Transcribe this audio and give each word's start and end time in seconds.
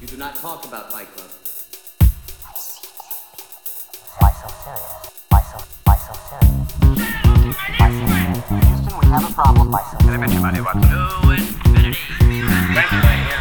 You 0.00 0.06
do 0.08 0.16
not 0.16 0.34
talk 0.36 0.64
about 0.64 0.90
Fight 0.92 1.08
Club. 1.14 1.28
Why 4.18 4.30
so 4.32 4.48
serious? 4.64 4.92
Why 5.28 5.42
so, 5.42 5.58
why 5.84 5.96
so 5.96 6.14
serious? 6.28 6.50
Why 7.78 7.88
so 7.90 8.04
serious? 8.08 8.48
Houston, 8.48 8.94
we 8.98 9.06
have 9.12 9.24
a 9.28 9.32
problem. 9.34 9.70
Why 9.70 9.82
so 9.90 9.96
serious? 10.00 10.20
Why 10.20 10.28
so 12.88 12.96
serious? 13.00 13.40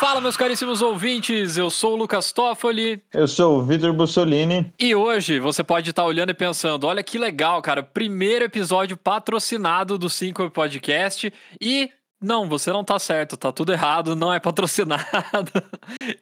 Fala, 0.00 0.20
meus 0.20 0.36
caríssimos 0.36 0.82
ouvintes, 0.82 1.56
eu 1.56 1.70
sou 1.70 1.92
o 1.92 1.96
Lucas 1.96 2.32
Toffoli 2.32 3.00
Eu 3.14 3.28
sou 3.28 3.58
o 3.58 3.62
Vitor 3.62 3.92
Bussolini. 3.92 4.72
e 4.78 4.94
hoje 4.96 5.38
você 5.38 5.62
pode 5.62 5.90
estar 5.90 6.04
olhando 6.04 6.30
e 6.30 6.34
pensando: 6.34 6.86
olha 6.88 7.02
que 7.04 7.16
legal, 7.18 7.62
cara, 7.62 7.82
primeiro 7.84 8.44
episódio 8.44 8.96
patrocinado 8.96 9.96
do 9.96 10.10
5 10.10 10.50
Podcast 10.50 11.32
e. 11.60 11.88
Não, 12.22 12.48
você 12.48 12.72
não 12.72 12.84
tá 12.84 13.00
certo, 13.00 13.36
tá 13.36 13.50
tudo 13.50 13.72
errado, 13.72 14.14
não 14.14 14.32
é 14.32 14.38
patrocinado. 14.40 15.50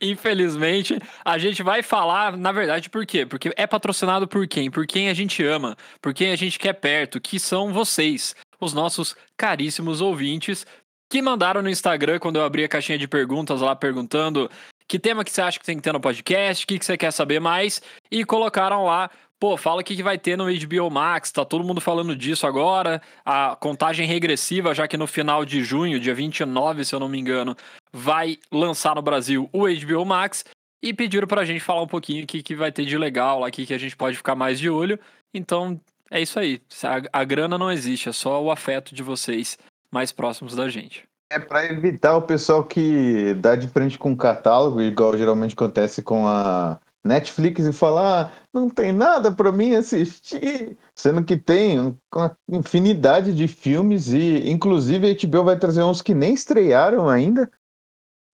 Infelizmente, 0.00 0.98
a 1.22 1.36
gente 1.36 1.62
vai 1.62 1.82
falar, 1.82 2.36
na 2.38 2.50
verdade, 2.50 2.88
por 2.88 3.04
quê? 3.04 3.26
Porque 3.26 3.52
é 3.54 3.66
patrocinado 3.66 4.26
por 4.26 4.48
quem? 4.48 4.70
Por 4.70 4.86
quem 4.86 5.10
a 5.10 5.14
gente 5.14 5.44
ama, 5.44 5.76
por 6.00 6.14
quem 6.14 6.32
a 6.32 6.36
gente 6.36 6.58
quer 6.58 6.72
perto, 6.72 7.20
que 7.20 7.38
são 7.38 7.72
vocês, 7.72 8.34
os 8.58 8.72
nossos 8.72 9.14
caríssimos 9.36 10.00
ouvintes, 10.00 10.66
que 11.10 11.20
mandaram 11.20 11.60
no 11.60 11.68
Instagram 11.68 12.18
quando 12.18 12.36
eu 12.36 12.44
abri 12.44 12.64
a 12.64 12.68
caixinha 12.68 12.96
de 12.96 13.06
perguntas 13.06 13.60
lá 13.60 13.76
perguntando 13.76 14.50
que 14.88 14.98
tema 14.98 15.22
que 15.22 15.30
você 15.30 15.42
acha 15.42 15.58
que 15.58 15.64
tem 15.64 15.76
que 15.76 15.82
ter 15.82 15.92
no 15.92 16.00
podcast, 16.00 16.64
o 16.64 16.66
que, 16.66 16.78
que 16.78 16.84
você 16.84 16.96
quer 16.96 17.12
saber 17.12 17.40
mais, 17.40 17.80
e 18.10 18.24
colocaram 18.24 18.84
lá, 18.84 19.08
pô, 19.40 19.56
fala 19.56 19.80
o 19.80 19.84
que, 19.84 20.02
vai 20.02 20.18
ter 20.18 20.36
no 20.36 20.44
HBO 20.44 20.90
Max, 20.90 21.32
tá 21.32 21.46
todo 21.46 21.64
mundo 21.64 21.80
falando 21.80 22.14
disso 22.14 22.46
agora, 22.46 23.00
a 23.24 23.56
contagem 23.58 24.06
regressiva, 24.06 24.74
já 24.74 24.86
que 24.86 24.98
no 24.98 25.06
final 25.06 25.46
de 25.46 25.64
junho, 25.64 25.98
dia 25.98 26.14
29, 26.14 26.84
se 26.84 26.94
eu 26.94 27.00
não 27.00 27.08
me 27.08 27.18
engano, 27.18 27.56
vai 27.90 28.36
lançar 28.52 28.94
no 28.94 29.00
Brasil 29.00 29.48
o 29.50 29.64
HBO 29.66 30.04
Max, 30.04 30.44
e 30.82 30.92
pediram 30.92 31.26
pra 31.26 31.44
gente 31.46 31.60
falar 31.60 31.82
um 31.82 31.86
pouquinho 31.86 32.24
o 32.24 32.26
que, 32.26 32.42
que 32.42 32.54
vai 32.54 32.70
ter 32.70 32.84
de 32.84 32.96
legal 32.96 33.50
que, 33.50 33.66
que 33.66 33.74
a 33.74 33.78
gente 33.78 33.96
pode 33.96 34.16
ficar 34.16 34.34
mais 34.34 34.58
de 34.60 34.68
olho, 34.68 35.00
então 35.32 35.80
é 36.10 36.20
isso 36.20 36.38
aí, 36.38 36.60
a, 36.84 37.20
a 37.20 37.24
grana 37.24 37.56
não 37.56 37.72
existe, 37.72 38.10
é 38.10 38.12
só 38.12 38.42
o 38.42 38.50
afeto 38.50 38.94
de 38.94 39.02
vocês 39.02 39.56
mais 39.90 40.12
próximos 40.12 40.54
da 40.54 40.68
gente. 40.68 41.04
É 41.32 41.38
para 41.38 41.64
evitar 41.64 42.16
o 42.16 42.22
pessoal 42.22 42.64
que 42.64 43.34
dá 43.34 43.56
de 43.56 43.68
frente 43.68 43.96
com 43.96 44.12
o 44.12 44.16
catálogo, 44.16 44.82
igual 44.82 45.16
geralmente 45.16 45.54
acontece 45.54 46.02
com 46.02 46.26
a 46.26 46.78
Netflix, 47.04 47.66
e 47.66 47.72
falar: 47.72 48.26
ah, 48.26 48.32
não 48.52 48.68
tem 48.68 48.92
nada 48.92 49.32
para 49.32 49.50
mim 49.50 49.74
assistir. 49.74 50.76
Sendo 50.94 51.24
que 51.24 51.36
tem 51.36 51.96
uma 52.14 52.36
infinidade 52.48 53.34
de 53.34 53.48
filmes, 53.48 54.08
e 54.08 54.50
inclusive 54.50 55.10
a 55.10 55.26
HBO 55.26 55.44
vai 55.44 55.58
trazer 55.58 55.82
uns 55.82 56.02
que 56.02 56.14
nem 56.14 56.34
estrearam 56.34 57.08
ainda. 57.08 57.50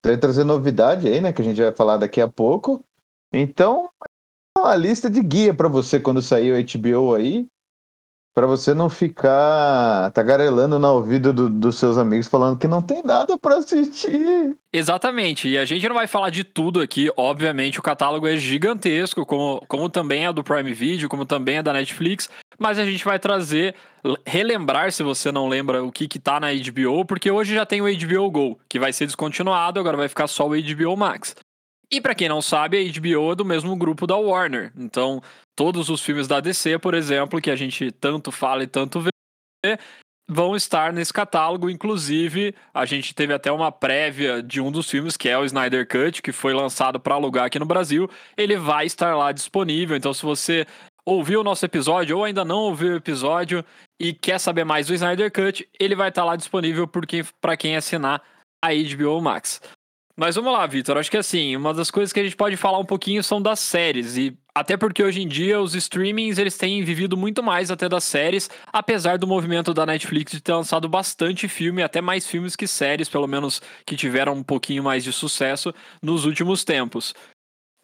Vai 0.05 0.17
trazer 0.17 0.43
novidade 0.43 1.07
aí, 1.07 1.21
né? 1.21 1.33
Que 1.33 1.41
a 1.41 1.45
gente 1.45 1.61
vai 1.61 1.71
falar 1.73 1.97
daqui 1.97 2.21
a 2.21 2.27
pouco. 2.27 2.83
Então, 3.33 3.89
uma 4.57 4.75
lista 4.75 5.09
de 5.09 5.21
guia 5.21 5.53
para 5.53 5.67
você 5.67 5.99
quando 5.99 6.21
sair 6.21 6.51
o 6.51 6.79
HBO 6.79 7.15
aí. 7.15 7.47
Pra 8.37 8.45
você 8.45 8.71
não 8.71 8.87
ficar 8.87 10.11
tagarelando 10.11 10.77
no 10.77 10.87
ouvido 10.93 11.33
do- 11.33 11.49
dos 11.49 11.79
seus 11.79 11.97
amigos 11.97 12.27
falando 12.27 12.55
que 12.59 12.67
não 12.67 12.83
tem 12.83 13.01
nada 13.01 13.35
pra 13.35 13.55
assistir. 13.55 14.55
Exatamente, 14.71 15.47
e 15.49 15.57
a 15.57 15.65
gente 15.65 15.87
não 15.89 15.95
vai 15.95 16.05
falar 16.05 16.29
de 16.29 16.43
tudo 16.43 16.79
aqui, 16.79 17.09
obviamente 17.17 17.79
o 17.79 17.81
catálogo 17.81 18.27
é 18.27 18.37
gigantesco, 18.37 19.25
como, 19.25 19.63
como 19.67 19.89
também 19.89 20.27
é 20.27 20.31
do 20.31 20.43
Prime 20.43 20.71
Video, 20.71 21.09
como 21.09 21.25
também 21.25 21.57
é 21.57 21.63
da 21.63 21.73
Netflix, 21.73 22.29
mas 22.59 22.77
a 22.77 22.85
gente 22.85 23.03
vai 23.03 23.17
trazer, 23.17 23.73
relembrar 24.23 24.91
se 24.91 25.01
você 25.01 25.31
não 25.31 25.47
lembra 25.47 25.83
o 25.83 25.91
que 25.91 26.07
que 26.07 26.19
tá 26.19 26.39
na 26.39 26.49
HBO, 26.53 27.05
porque 27.05 27.31
hoje 27.31 27.55
já 27.55 27.65
tem 27.65 27.81
o 27.81 27.85
HBO 27.87 28.29
Go, 28.29 28.59
que 28.69 28.77
vai 28.77 28.93
ser 28.93 29.07
descontinuado, 29.07 29.79
agora 29.79 29.97
vai 29.97 30.07
ficar 30.07 30.27
só 30.27 30.47
o 30.47 30.53
HBO 30.53 30.95
Max. 30.95 31.35
E 31.91 32.01
pra 32.01 32.13
quem 32.13 32.27
não 32.27 32.41
sabe, 32.41 32.77
a 32.77 32.99
HBO 32.99 33.31
é 33.31 33.35
do 33.35 33.45
mesmo 33.45 33.75
grupo 33.75 34.05
da 34.05 34.17
Warner, 34.17 34.73
então 34.75 35.21
todos 35.55 35.89
os 35.89 36.01
filmes 36.01 36.27
da 36.27 36.39
DC, 36.39 36.77
por 36.79 36.93
exemplo, 36.93 37.41
que 37.41 37.49
a 37.49 37.55
gente 37.55 37.91
tanto 37.91 38.31
fala 38.31 38.63
e 38.63 38.67
tanto 38.67 38.99
vê, 38.99 39.09
vão 40.29 40.55
estar 40.55 40.91
nesse 40.91 41.13
catálogo. 41.13 41.69
Inclusive, 41.69 42.53
a 42.73 42.85
gente 42.85 43.15
teve 43.15 43.33
até 43.33 43.51
uma 43.51 43.71
prévia 43.71 44.43
de 44.43 44.59
um 44.59 44.71
dos 44.71 44.89
filmes, 44.89 45.15
que 45.15 45.29
é 45.29 45.37
o 45.37 45.45
Snyder 45.45 45.87
Cut, 45.87 46.21
que 46.21 46.31
foi 46.31 46.53
lançado 46.53 46.99
para 46.99 47.15
alugar 47.15 47.45
aqui 47.45 47.57
no 47.57 47.65
Brasil. 47.65 48.09
Ele 48.35 48.57
vai 48.57 48.85
estar 48.85 49.15
lá 49.15 49.31
disponível. 49.31 49.95
Então, 49.95 50.13
se 50.13 50.23
você 50.23 50.65
ouviu 51.05 51.39
o 51.39 51.43
nosso 51.43 51.65
episódio 51.65 52.17
ou 52.17 52.25
ainda 52.25 52.43
não 52.43 52.57
ouviu 52.63 52.91
o 52.91 52.97
episódio 52.97 53.63
e 53.99 54.13
quer 54.13 54.39
saber 54.39 54.65
mais 54.65 54.87
do 54.87 54.93
Snyder 54.93 55.31
Cut, 55.31 55.67
ele 55.79 55.95
vai 55.95 56.09
estar 56.09 56.25
lá 56.25 56.35
disponível 56.35 56.85
para 57.39 57.55
quem 57.55 57.77
assinar 57.77 58.21
a 58.61 58.69
HBO 58.73 59.21
Max. 59.21 59.61
Mas 60.19 60.35
vamos 60.35 60.51
lá, 60.51 60.65
Vitor. 60.65 60.97
Acho 60.97 61.11
que 61.11 61.17
assim, 61.17 61.55
uma 61.55 61.75
das 61.75 61.91
coisas 61.91 62.11
que 62.11 62.19
a 62.19 62.23
gente 62.23 62.35
pode 62.35 62.57
falar 62.57 62.79
um 62.79 62.85
pouquinho 62.85 63.23
são 63.23 63.39
das 63.39 63.59
séries. 63.59 64.17
E 64.17 64.35
até 64.55 64.75
porque 64.75 65.03
hoje 65.03 65.21
em 65.21 65.27
dia 65.27 65.61
os 65.61 65.75
streamings 65.75 66.39
eles 66.39 66.57
têm 66.57 66.83
vivido 66.83 67.15
muito 67.15 67.43
mais 67.43 67.69
até 67.69 67.87
das 67.87 68.03
séries, 68.03 68.49
apesar 68.73 69.19
do 69.19 69.27
movimento 69.27 69.75
da 69.75 69.85
Netflix 69.85 70.31
de 70.31 70.41
ter 70.41 70.53
lançado 70.53 70.89
bastante 70.89 71.47
filme, 71.47 71.83
até 71.83 72.01
mais 72.01 72.25
filmes 72.25 72.55
que 72.55 72.65
séries, 72.65 73.07
pelo 73.07 73.27
menos 73.27 73.61
que 73.85 73.95
tiveram 73.95 74.33
um 74.33 74.43
pouquinho 74.43 74.83
mais 74.83 75.03
de 75.03 75.13
sucesso 75.13 75.71
nos 76.01 76.25
últimos 76.25 76.63
tempos. 76.63 77.13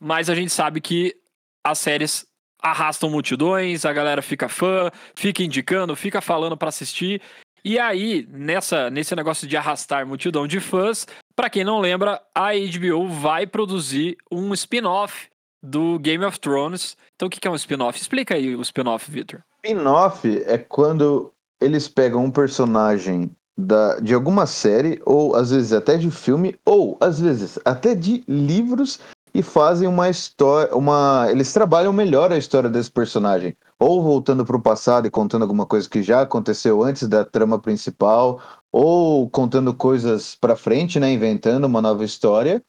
Mas 0.02 0.28
a 0.28 0.34
gente 0.34 0.52
sabe 0.52 0.82
que 0.82 1.16
as 1.64 1.78
séries 1.78 2.26
arrastam 2.64 3.12
multidões, 3.12 3.86
a 3.86 3.94
galera 3.94 4.24
fica 4.24 4.50
fã, 4.50 4.90
fica 5.16 5.44
indicando, 5.44 5.96
fica 5.96 6.20
falando 6.20 6.58
pra 6.58 6.70
assistir. 6.70 7.22
E 7.64 7.78
aí, 7.78 8.28
nessa, 8.30 8.90
nesse 8.90 9.16
negócio 9.16 9.48
de 9.48 9.56
arrastar 9.56 10.06
multidão 10.06 10.48
de 10.48 10.60
fãs, 10.60 11.06
Pra 11.36 11.50
quem 11.50 11.64
não 11.64 11.80
lembra, 11.80 12.22
a 12.34 12.52
HBO 12.54 13.08
vai 13.08 13.48
produzir 13.48 14.18
um 14.32 14.54
spin-off 14.54 15.30
do 15.64 15.98
Game 15.98 16.24
of 16.24 16.40
Thrones. 16.40 16.96
Então, 17.16 17.28
o 17.28 17.32
que 17.32 17.40
que 17.40 17.48
é 17.48 17.52
um 17.52 17.56
spin-off? 17.56 18.00
Explica 18.00 18.36
aí 18.36 18.56
o 18.56 18.62
spin-off, 18.62 19.10
Victor. 19.10 19.44
Spin-off 19.64 20.44
é 20.46 20.58
quando 20.58 21.34
eles 21.60 21.88
pegam 21.88 22.24
um 22.24 22.32
personagem 22.32 23.32
da, 23.58 24.00
de 24.00 24.14
alguma 24.14 24.46
série, 24.46 25.02
ou 25.06 25.36
às 25.36 25.52
vezes 25.52 25.74
até 25.74 25.98
de 25.98 26.12
filme, 26.12 26.56
ou 26.66 26.98
às 27.00 27.20
vezes 27.20 27.58
até 27.66 27.96
de 27.96 28.24
livros, 28.28 29.00
e 29.34 29.42
fazem 29.42 29.88
uma 29.88 30.10
história. 30.10 30.76
Uma, 30.76 31.28
eles 31.32 31.52
trabalham 31.52 31.92
melhor 31.92 32.32
a 32.32 32.38
história 32.38 32.70
desse 32.70 32.92
personagem. 32.92 33.56
Ou 33.84 34.02
voltando 34.02 34.46
para 34.46 34.56
o 34.56 34.62
passado 34.62 35.06
e 35.06 35.12
contando 35.12 35.42
alguma 35.42 35.66
coisa 35.66 35.90
que 35.90 36.02
já 36.02 36.22
aconteceu 36.22 36.82
antes 36.82 37.06
da 37.06 37.26
trama 37.26 37.60
principal, 37.60 38.42
ou 38.72 39.30
contando 39.30 39.74
coisas 39.74 40.36
para 40.36 40.56
frente, 40.56 41.02
né? 41.02 41.12
Inventando 41.12 41.66
uma 41.66 41.82
nova 41.82 42.06
história. 42.06 42.64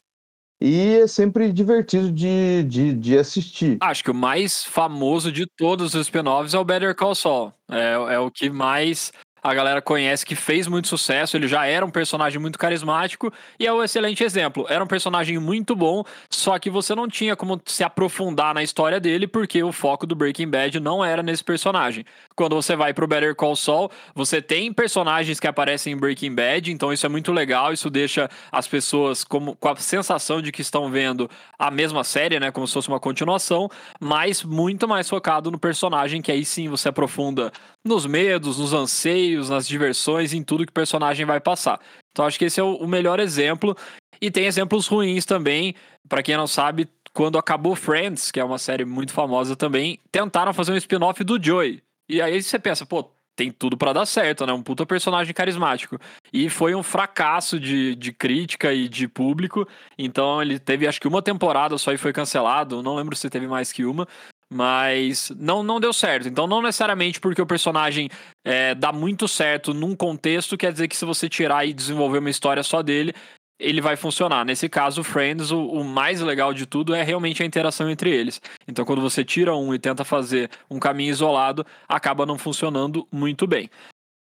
E 0.61 0.97
é 0.97 1.07
sempre 1.07 1.53
divertido 1.53 2.11
de, 2.11 2.65
de, 2.65 2.93
de 2.95 3.17
assistir. 3.17 3.79
Acho 3.81 4.03
que 4.03 4.11
o 4.11 4.15
mais 4.15 4.65
famoso 4.65 5.31
de 5.31 5.47
todos 5.57 5.95
os 5.95 6.07
spin-offs 6.07 6.53
é 6.53 6.59
o 6.59 6.65
Better 6.65 6.97
Call 6.97 7.15
Saul. 7.15 7.53
É, 7.71 7.93
é 7.93 8.19
o 8.19 8.29
que 8.29 8.51
mais 8.51 9.13
a 9.45 9.53
galera 9.53 9.83
conhece, 9.83 10.25
que 10.25 10.35
fez 10.35 10.67
muito 10.67 10.89
sucesso. 10.89 11.37
Ele 11.37 11.47
já 11.47 11.67
era 11.67 11.85
um 11.85 11.91
personagem 11.91 12.41
muito 12.41 12.59
carismático 12.59 13.31
e 13.61 13.67
é 13.67 13.73
um 13.73 13.85
excelente 13.85 14.25
exemplo. 14.25 14.65
Era 14.71 14.83
um 14.83 14.87
personagem 14.87 15.39
muito 15.39 15.77
bom, 15.77 16.03
só 16.31 16.59
que 16.59 16.71
você 16.71 16.95
não 16.95 17.07
tinha 17.07 17.37
como 17.37 17.61
se 17.67 17.85
aprofundar 17.85 18.55
na 18.55 18.63
história 18.63 18.99
dele, 18.99 19.27
porque 19.27 19.63
o 19.63 19.71
foco 19.71 20.07
do 20.07 20.15
Breaking 20.15 20.49
Bad 20.49 20.81
não 20.81 21.05
era 21.05 21.23
nesse 21.23 21.45
personagem. 21.45 22.07
Quando 22.35 22.57
você 22.57 22.75
vai 22.75 22.95
pro 22.95 23.07
Better 23.07 23.35
Call 23.35 23.55
Saul, 23.55 23.91
você 24.15 24.41
tem 24.41 24.73
personagens 24.73 25.39
que 25.39 25.47
aparecem 25.47 25.93
em 25.93 25.97
Breaking 25.97 26.35
Bad, 26.35 26.73
então 26.73 26.91
isso 26.91 27.05
é 27.05 27.09
muito 27.11 27.31
legal, 27.31 27.71
isso 27.71 27.91
deixa 27.91 28.31
as 28.51 28.67
pessoas 28.67 29.25
como, 29.25 29.55
com 29.57 29.69
a 29.69 29.77
sensação 29.77 30.41
de 30.41 30.51
que 30.51 30.63
estão 30.63 30.91
vendo 30.91 31.29
a 31.59 31.71
mesma 31.71 32.03
série, 32.03 32.41
né, 32.41 32.51
como 32.51 32.67
se 32.67 32.73
fosse 32.73 32.89
uma 32.89 32.99
continuação, 32.99 33.69
mas 34.01 34.43
muito 34.43 34.89
mais 34.89 35.07
focado 35.07 35.51
no 35.51 35.59
personagem, 35.59 36.23
que 36.23 36.33
aí 36.33 36.47
sim 36.47 36.67
você 36.67 36.89
aprofunda 36.89 37.53
nos 37.85 38.07
medos, 38.07 38.59
nos 38.59 38.73
anseios, 38.73 39.34
nas 39.37 39.67
diversões, 39.67 40.33
em 40.33 40.43
tudo 40.43 40.65
que 40.65 40.71
o 40.71 40.75
personagem 40.75 41.27
vai 41.27 41.41
passar. 41.41 41.81
Então 42.11 42.27
acho 42.27 42.39
que 42.39 42.45
esse 42.45 42.61
é 42.61 42.63
o 42.63 42.75
o 42.77 42.89
melhor 42.89 43.21
exemplo. 43.21 43.77
E 44.21 44.31
tem 44.31 44.47
exemplos 44.47 44.87
ruins 44.87 45.25
também. 45.25 45.75
Pra 46.09 46.23
quem 46.23 46.37
não 46.37 46.47
sabe, 46.47 46.89
quando 47.13 47.39
acabou 47.39 47.75
Friends, 47.75 48.31
que 48.31 48.41
é 48.41 48.45
uma 48.45 48.59
série 48.59 48.85
muito 48.85 49.13
famosa 49.13 49.57
também, 49.57 49.99
tentaram 50.13 50.53
fazer 50.53 50.73
um 50.73 50.77
spin-off 50.77 51.23
do 51.25 51.43
Joey. 51.43 51.83
E 52.09 52.21
aí 52.21 52.43
você 52.43 52.59
pensa, 52.59 52.85
pô, 52.85 53.11
tem 53.37 53.51
tudo 53.51 53.77
pra 53.77 53.93
dar 53.93 54.07
certo, 54.07 54.47
né? 54.47 54.53
Um 54.53 54.63
puta 54.63 54.87
personagem 54.87 55.33
carismático. 55.33 55.99
E 56.33 56.49
foi 56.49 56.75
um 56.75 56.83
fracasso 56.83 57.59
de, 57.59 57.95
de 57.95 58.13
crítica 58.13 58.73
e 58.73 58.89
de 58.89 59.09
público. 59.09 59.67
Então 59.99 60.41
ele 60.41 60.59
teve 60.59 60.87
acho 60.87 61.01
que 61.01 61.09
uma 61.09 61.23
temporada 61.23 61.77
só 61.79 61.93
e 61.93 61.99
foi 61.99 62.13
cancelado. 62.13 62.83
Não 62.83 62.97
lembro 62.97 63.17
se 63.17 63.31
teve 63.31 63.47
mais 63.47 63.73
que 63.73 63.85
uma. 63.85 64.07
Mas 64.55 65.33
não, 65.37 65.65
não 65.65 65.81
deu 65.81 65.93
certo. 65.93 66.29
Então, 66.29 66.47
não 66.47 66.63
necessariamente 66.63 67.19
porque 67.19 67.43
o 67.43 67.47
personagem 67.47 68.09
é, 68.45 68.73
dá 68.73 68.93
muito 68.93 69.27
certo 69.27 69.75
num 69.75 69.97
contexto, 69.97 70.57
quer 70.57 70.71
dizer 70.71 70.87
que 70.87 70.97
se 70.97 71.05
você 71.05 71.29
tirar 71.29 71.67
e 71.67 71.73
desenvolver 71.73 72.19
uma 72.19 72.31
história 72.31 72.63
só 72.63 72.81
dele, 72.81 73.13
ele 73.59 73.81
vai 73.81 73.97
funcionar. 73.97 74.45
Nesse 74.45 74.69
caso, 74.69 75.03
Friends, 75.03 75.51
o, 75.51 75.61
o 75.67 75.83
mais 75.83 76.21
legal 76.21 76.55
de 76.55 76.67
tudo 76.67 76.95
é 76.95 77.03
realmente 77.03 77.43
a 77.43 77.47
interação 77.47 77.91
entre 77.91 78.11
eles. 78.11 78.41
Então, 78.69 78.85
quando 78.85 79.03
você 79.03 79.25
tira 79.25 79.57
um 79.57 79.75
e 79.75 79.79
tenta 79.79 80.05
fazer 80.05 80.49
um 80.71 80.79
caminho 80.79 81.11
isolado, 81.11 81.67
acaba 81.89 82.25
não 82.25 82.39
funcionando 82.39 83.09
muito 83.11 83.49
bem. 83.49 83.69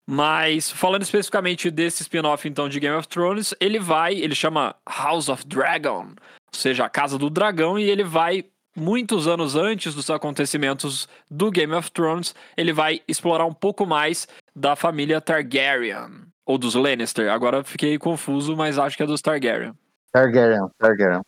Mas 0.07 0.69
falando 0.69 1.01
especificamente 1.01 1.71
desse 1.71 2.03
spin-off 2.03 2.47
então 2.47 2.69
de 2.69 2.79
Game 2.79 2.95
of 2.95 3.07
Thrones, 3.07 3.55
ele 3.59 3.79
vai, 3.79 4.13
ele 4.13 4.35
chama 4.35 4.75
House 4.87 5.27
of 5.27 5.43
Dragon, 5.47 6.05
ou 6.05 6.59
seja, 6.59 6.85
a 6.85 6.89
Casa 6.89 7.17
do 7.17 7.31
Dragão, 7.31 7.79
e 7.79 7.89
ele 7.89 8.03
vai 8.03 8.45
muitos 8.75 9.27
anos 9.27 9.55
antes 9.55 9.93
dos 9.93 10.09
acontecimentos 10.09 11.07
do 11.29 11.51
Game 11.51 11.73
of 11.73 11.91
Thrones, 11.91 12.35
ele 12.55 12.73
vai 12.73 13.01
explorar 13.07 13.45
um 13.45 13.53
pouco 13.53 13.85
mais 13.85 14.27
da 14.55 14.75
família 14.75 15.21
Targaryen 15.21 16.23
ou 16.45 16.57
dos 16.57 16.75
Lannister. 16.75 17.31
Agora 17.31 17.63
fiquei 17.63 17.97
confuso, 17.97 18.55
mas 18.55 18.77
acho 18.77 18.97
que 18.97 19.03
é 19.03 19.05
dos 19.05 19.21
Targaryen. 19.21 19.73
Targaryen, 20.11 20.67
Targaryen. 20.77 21.21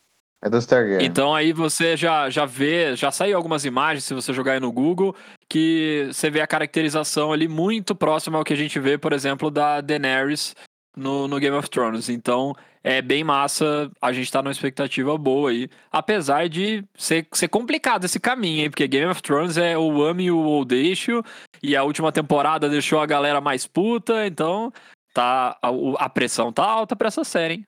É 0.43 0.49
dos 0.49 0.65
Targaryen. 0.65 1.05
Então 1.05 1.35
aí 1.35 1.53
você 1.53 1.95
já, 1.95 2.29
já 2.29 2.45
vê, 2.45 2.95
já 2.95 3.11
saiu 3.11 3.37
algumas 3.37 3.63
imagens, 3.63 4.03
se 4.03 4.13
você 4.13 4.33
jogar 4.33 4.53
aí 4.53 4.59
no 4.59 4.71
Google, 4.71 5.15
que 5.47 6.09
você 6.11 6.29
vê 6.31 6.41
a 6.41 6.47
caracterização 6.47 7.31
ali 7.31 7.47
muito 7.47 7.93
próxima 7.93 8.39
ao 8.39 8.43
que 8.43 8.53
a 8.53 8.57
gente 8.57 8.79
vê, 8.79 8.97
por 8.97 9.13
exemplo, 9.13 9.51
da 9.51 9.81
Daenerys 9.81 10.55
no, 10.97 11.27
no 11.27 11.39
Game 11.39 11.55
of 11.55 11.69
Thrones. 11.69 12.09
Então 12.09 12.55
é 12.83 13.01
bem 13.01 13.23
massa, 13.23 13.91
a 14.01 14.11
gente 14.11 14.31
tá 14.31 14.41
numa 14.41 14.51
expectativa 14.51 15.17
boa 15.17 15.51
aí. 15.51 15.69
Apesar 15.91 16.49
de 16.49 16.83
ser, 16.95 17.27
ser 17.31 17.47
complicado 17.47 18.05
esse 18.05 18.19
caminho, 18.19 18.63
hein? 18.63 18.69
Porque 18.69 18.87
Game 18.87 19.09
of 19.09 19.21
Thrones 19.21 19.57
é 19.57 19.77
o 19.77 20.03
ame 20.03 20.25
e 20.25 20.31
o 20.31 20.65
deixo, 20.65 21.23
e 21.61 21.75
a 21.75 21.83
última 21.83 22.11
temporada 22.11 22.69
deixou 22.69 22.99
a 22.99 23.05
galera 23.05 23.39
mais 23.39 23.67
puta, 23.67 24.25
então 24.25 24.71
tá 25.13 25.57
a, 25.61 25.69
a 25.99 26.09
pressão 26.09 26.51
tá 26.51 26.63
alta 26.63 26.95
pra 26.95 27.07
essa 27.09 27.23
série, 27.23 27.55
hein? 27.55 27.67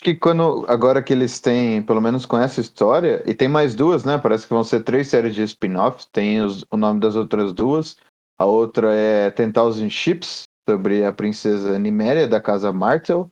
que 0.00 0.14
quando 0.14 0.64
agora 0.68 1.02
que 1.02 1.12
eles 1.12 1.40
têm, 1.40 1.82
pelo 1.82 2.00
menos 2.00 2.24
com 2.24 2.38
essa 2.38 2.60
história, 2.60 3.22
e 3.26 3.34
tem 3.34 3.48
mais 3.48 3.74
duas, 3.74 4.04
né? 4.04 4.16
Parece 4.16 4.46
que 4.46 4.54
vão 4.54 4.62
ser 4.62 4.84
três 4.84 5.08
séries 5.08 5.34
de 5.34 5.42
spin-offs. 5.42 6.06
Tem 6.06 6.40
os, 6.40 6.64
o 6.70 6.76
nome 6.76 7.00
das 7.00 7.16
outras 7.16 7.52
duas. 7.52 7.96
A 8.38 8.44
outra 8.44 8.94
é 8.94 9.30
Ten 9.30 9.50
Thousand 9.50 9.90
Ships, 9.90 10.44
sobre 10.68 11.04
a 11.04 11.12
princesa 11.12 11.78
Niméria 11.78 12.28
da 12.28 12.40
casa 12.40 12.72
Martel. 12.72 13.28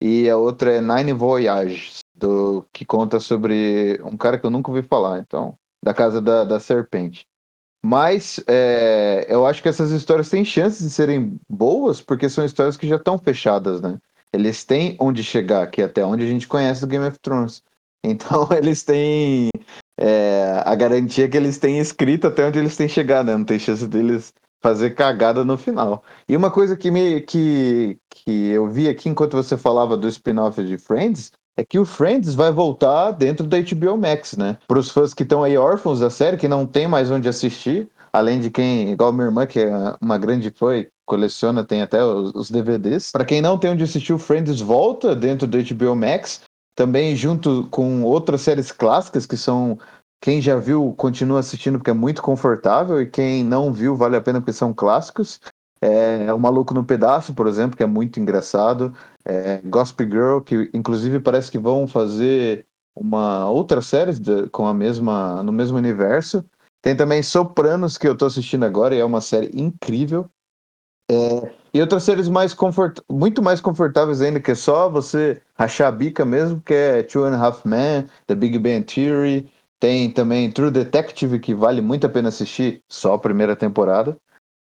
E 0.00 0.28
a 0.30 0.36
outra 0.36 0.72
é 0.72 0.80
Nine 0.80 1.12
Voyages, 1.12 2.00
do, 2.14 2.64
que 2.72 2.84
conta 2.84 3.20
sobre 3.20 4.00
um 4.02 4.16
cara 4.16 4.38
que 4.38 4.46
eu 4.46 4.50
nunca 4.50 4.70
ouvi 4.70 4.82
falar, 4.82 5.18
então, 5.18 5.56
da 5.84 5.92
casa 5.92 6.20
da, 6.20 6.44
da 6.44 6.58
serpente. 6.58 7.26
Mas 7.82 8.42
é, 8.46 9.26
eu 9.28 9.46
acho 9.46 9.62
que 9.62 9.68
essas 9.68 9.90
histórias 9.90 10.28
têm 10.28 10.44
chances 10.44 10.82
de 10.82 10.90
serem 10.90 11.38
boas, 11.48 12.00
porque 12.00 12.28
são 12.28 12.44
histórias 12.44 12.76
que 12.76 12.86
já 12.86 12.96
estão 12.96 13.18
fechadas, 13.18 13.80
né? 13.80 13.98
Eles 14.32 14.64
têm 14.64 14.96
onde 15.00 15.24
chegar, 15.24 15.66
que 15.68 15.82
é 15.82 15.86
até 15.86 16.04
onde 16.04 16.24
a 16.24 16.26
gente 16.26 16.46
conhece 16.46 16.82
do 16.82 16.86
Game 16.86 17.06
of 17.06 17.18
Thrones. 17.18 17.62
Então 18.02 18.48
eles 18.50 18.82
têm 18.82 19.50
é, 19.98 20.62
a 20.64 20.74
garantia 20.74 21.28
que 21.28 21.36
eles 21.36 21.58
têm 21.58 21.78
escrito 21.78 22.28
até 22.28 22.46
onde 22.46 22.58
eles 22.58 22.74
têm 22.74 22.88
chegado, 22.88 23.26
né? 23.26 23.36
Não 23.36 23.44
tem 23.44 23.58
chance 23.58 23.86
deles 23.86 24.32
fazer 24.60 24.90
cagada 24.90 25.44
no 25.44 25.56
final. 25.56 26.02
E 26.28 26.36
uma 26.36 26.50
coisa 26.50 26.76
que, 26.76 26.90
me, 26.90 27.20
que, 27.22 27.98
que 28.10 28.48
eu 28.48 28.68
vi 28.68 28.88
aqui 28.88 29.08
enquanto 29.08 29.36
você 29.36 29.56
falava 29.56 29.96
do 29.96 30.08
spin-off 30.08 30.62
de 30.62 30.76
Friends 30.76 31.32
é 31.56 31.64
que 31.64 31.78
o 31.78 31.84
Friends 31.84 32.34
vai 32.34 32.52
voltar 32.52 33.10
dentro 33.12 33.46
da 33.46 33.58
HBO 33.60 33.96
Max, 33.96 34.36
né? 34.36 34.58
Para 34.66 34.78
os 34.78 34.90
fãs 34.90 35.12
que 35.12 35.22
estão 35.22 35.42
aí 35.42 35.56
órfãos 35.56 36.00
da 36.00 36.10
série, 36.10 36.36
que 36.36 36.48
não 36.48 36.66
tem 36.66 36.86
mais 36.86 37.10
onde 37.10 37.28
assistir, 37.28 37.88
além 38.12 38.40
de 38.40 38.50
quem, 38.50 38.90
igual 38.90 39.12
minha 39.12 39.26
irmã, 39.26 39.46
que 39.46 39.60
é 39.60 39.70
uma 40.00 40.18
grande 40.18 40.50
fã 40.50 40.84
coleciona, 41.04 41.64
tem 41.64 41.82
até 41.82 42.04
os, 42.04 42.32
os 42.34 42.50
DVDs. 42.50 43.10
Para 43.10 43.24
quem 43.24 43.42
não 43.42 43.58
tem 43.58 43.70
onde 43.70 43.82
assistir, 43.82 44.12
o 44.12 44.18
Friends 44.18 44.60
volta 44.60 45.14
dentro 45.14 45.46
do 45.46 45.58
HBO 45.58 45.96
Max, 45.96 46.40
também 46.74 47.16
junto 47.16 47.66
com 47.70 48.02
outras 48.04 48.40
séries 48.42 48.72
clássicas 48.72 49.26
que 49.26 49.36
são 49.36 49.78
quem 50.20 50.40
já 50.40 50.56
viu 50.56 50.94
continua 50.96 51.40
assistindo 51.40 51.78
porque 51.78 51.90
é 51.90 51.94
muito 51.94 52.22
confortável 52.22 53.00
e 53.00 53.06
quem 53.06 53.42
não 53.42 53.72
viu 53.72 53.96
vale 53.96 54.16
a 54.16 54.20
pena 54.20 54.40
porque 54.40 54.52
são 54.52 54.72
clássicos. 54.74 55.40
É, 55.80 56.32
o 56.32 56.38
Maluco 56.38 56.74
no 56.74 56.84
Pedaço, 56.84 57.32
por 57.32 57.46
exemplo, 57.46 57.76
que 57.76 57.82
é 57.82 57.86
muito 57.86 58.20
engraçado. 58.20 58.94
É, 59.24 59.60
Gospel 59.64 60.08
Girl, 60.08 60.40
que 60.40 60.70
inclusive 60.74 61.20
parece 61.20 61.50
que 61.50 61.58
vão 61.58 61.88
fazer 61.88 62.66
uma 62.94 63.48
outra 63.48 63.80
série 63.80 64.12
de, 64.12 64.48
com 64.50 64.66
a 64.66 64.74
mesma 64.74 65.42
no 65.42 65.52
mesmo 65.52 65.78
universo. 65.78 66.44
Tem 66.82 66.94
também 66.96 67.22
Sopranos, 67.22 67.96
que 67.96 68.08
eu 68.08 68.16
tô 68.16 68.26
assistindo 68.26 68.64
agora, 68.64 68.94
e 68.94 69.00
é 69.00 69.04
uma 69.04 69.20
série 69.20 69.50
incrível. 69.54 70.28
É, 71.10 71.52
e 71.74 71.80
outras 71.80 72.04
séries 72.04 72.28
mais 72.28 72.54
confort... 72.54 73.00
muito 73.10 73.42
mais 73.42 73.60
confortáveis 73.60 74.20
ainda, 74.20 74.40
que 74.40 74.50
é 74.50 74.54
só 74.54 74.88
você 74.88 75.40
rachar 75.58 75.88
a 75.88 75.92
bica 75.92 76.24
mesmo, 76.24 76.60
que 76.60 76.74
é 76.74 77.02
Two 77.02 77.24
and 77.24 77.36
a 77.36 77.40
Half 77.40 77.66
Men, 77.66 78.06
The 78.26 78.34
Big 78.34 78.58
Bang 78.58 78.84
Theory. 78.84 79.50
Tem 79.80 80.10
também 80.10 80.52
True 80.52 80.70
Detective, 80.70 81.40
que 81.40 81.54
vale 81.54 81.80
muito 81.80 82.06
a 82.06 82.10
pena 82.10 82.28
assistir, 82.28 82.82
só 82.86 83.14
a 83.14 83.18
primeira 83.18 83.56
temporada. 83.56 84.16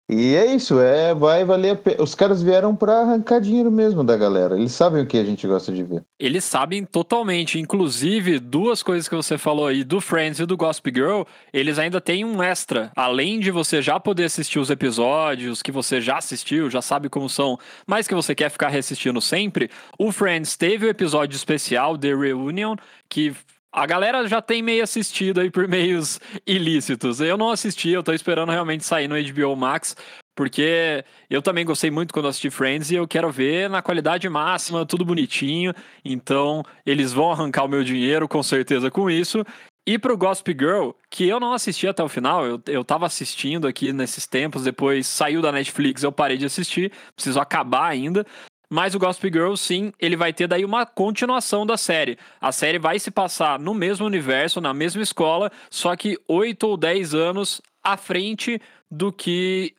E 0.09 0.35
é 0.35 0.55
isso, 0.55 0.79
é, 0.81 1.15
vai 1.15 1.47
valer 1.47 1.71
a 1.71 1.77
pena. 1.77 2.03
Os 2.03 2.15
caras 2.15 2.43
vieram 2.43 2.77
para 2.77 3.01
arrancar 3.01 3.41
dinheiro 3.41 3.71
mesmo 3.71 4.05
da 4.05 4.15
galera. 4.19 4.55
Eles 4.55 4.73
sabem 4.73 5.03
o 5.03 5.07
que 5.07 5.17
a 5.17 5.25
gente 5.25 5.47
gosta 5.47 5.73
de 5.73 5.83
ver. 5.83 6.05
Eles 6.19 6.45
sabem 6.45 6.85
totalmente. 6.85 7.59
Inclusive, 7.59 8.39
duas 8.39 8.83
coisas 8.83 9.09
que 9.09 9.17
você 9.17 9.39
falou 9.39 9.67
aí, 9.67 9.83
do 9.83 10.03
Friends 10.03 10.41
e 10.41 10.47
do 10.47 10.59
Gossip 10.59 10.93
Girl, 10.95 11.23
eles 11.55 11.79
ainda 11.79 12.03
têm 12.03 12.23
um 12.23 12.43
extra. 12.43 12.93
Além 12.95 13.41
de 13.41 13.51
você 13.51 13.81
já 13.81 13.99
poder 13.99 14.25
assistir 14.25 14.59
os 14.59 14.69
episódios 14.69 15.63
que 15.63 15.73
você 15.73 16.03
já 16.03 16.19
assistiu, 16.19 16.69
já 16.69 16.83
sabe 16.83 17.09
como 17.09 17.29
são, 17.29 17.59
mas 17.87 18.07
que 18.07 18.15
você 18.15 18.35
quer 18.35 18.51
ficar 18.51 18.69
reassistindo 18.69 19.23
sempre, 19.23 19.71
o 19.99 20.13
Friends 20.13 20.55
teve 20.55 20.85
o 20.85 20.91
episódio 20.91 21.35
especial, 21.35 21.97
The 21.97 22.15
Reunion, 22.15 22.77
que 23.09 23.35
a 23.75 23.87
galera 23.87 24.27
já 24.29 24.41
tem 24.41 24.63
meio 24.63 24.85
assistido 24.85 25.41
aí 25.41 25.51
por 25.51 25.67
meios 25.67 26.21
ilícitos. 26.47 27.21
Eu 27.21 27.37
não 27.37 27.51
assisti, 27.51 27.91
eu 27.91 28.05
tô 28.05 28.13
esperando 28.13 28.53
realmente 28.53 28.85
sair 28.85 29.09
no 29.09 29.17
HBO 29.17 29.57
Max, 29.57 29.97
porque 30.37 31.05
eu 31.29 31.43
também 31.43 31.65
gostei 31.65 31.91
muito 31.91 32.15
quando 32.15 32.29
assisti 32.29 32.51
Friends 32.51 32.93
e 32.93 32.95
eu 32.95 33.09
quero 33.09 33.31
ver 33.33 33.69
na 33.69 33.83
qualidade 33.83 34.29
máxima, 34.29 34.87
tudo 34.87 35.05
bonitinho. 35.05 35.75
Então, 36.05 36.63
eles 36.87 37.13
vão 37.13 37.33
arrancar 37.33 37.65
o 37.65 37.69
meu 37.69 37.83
dinheiro 37.83 38.29
com 38.29 38.43
certeza 38.45 38.93
com 38.93 39.11
isso. 39.11 39.45
E 39.87 39.99
pro 39.99 40.17
Gossip 40.17 40.53
Girl, 40.53 40.91
que 41.11 41.29
eu 41.29 41.41
não 41.41 41.53
assisti 41.53 41.87
até 41.87 42.03
o 42.03 42.09
final, 42.09 42.47
eu, 42.47 42.63
eu 42.69 42.85
tava 42.85 43.07
assistindo 43.07 43.67
aqui 43.67 43.93
nesses 43.93 44.27
tempos, 44.27 44.63
depois 44.63 45.07
saiu 45.07 45.43
da 45.43 45.53
Netflix, 45.53 46.03
eu 46.03 46.13
parei 46.13 46.39
de 46.39 46.47
assistir, 46.47 46.91
preciso 47.15 47.39
acabar 47.41 47.89
ainda. 47.89 48.25
Mas 48.71 48.95
o 48.95 48.99
Gossip 48.99 49.31
Girl, 49.33 49.55
sim, 49.55 49.93
ele 50.01 50.17
vai 50.17 50.33
ter 50.33 50.47
daí 50.47 50.65
uma 50.65 50.87
continuação 50.87 51.67
da 51.67 51.77
série. 51.77 52.19
A 52.41 52.51
série 52.53 52.79
vai 52.79 52.99
se 52.99 53.11
passar 53.11 53.59
no 53.59 53.75
mesmo 53.75 54.07
universo, 54.07 54.61
na 54.61 54.75
mesma 54.75 55.03
escola, 55.03 55.51
só 55.71 55.95
que 55.95 56.19
oito 56.29 56.67
ou 56.67 56.77
dez 56.77 57.15
anos 57.15 57.61
à 57.83 57.97
frente 57.97 58.61
do 58.91 59.13
que 59.13 59.75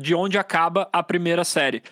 de 0.00 0.14
onde 0.14 0.38
acaba 0.38 0.88
a 0.92 1.02
primeira 1.02 1.44
série. 1.44 1.82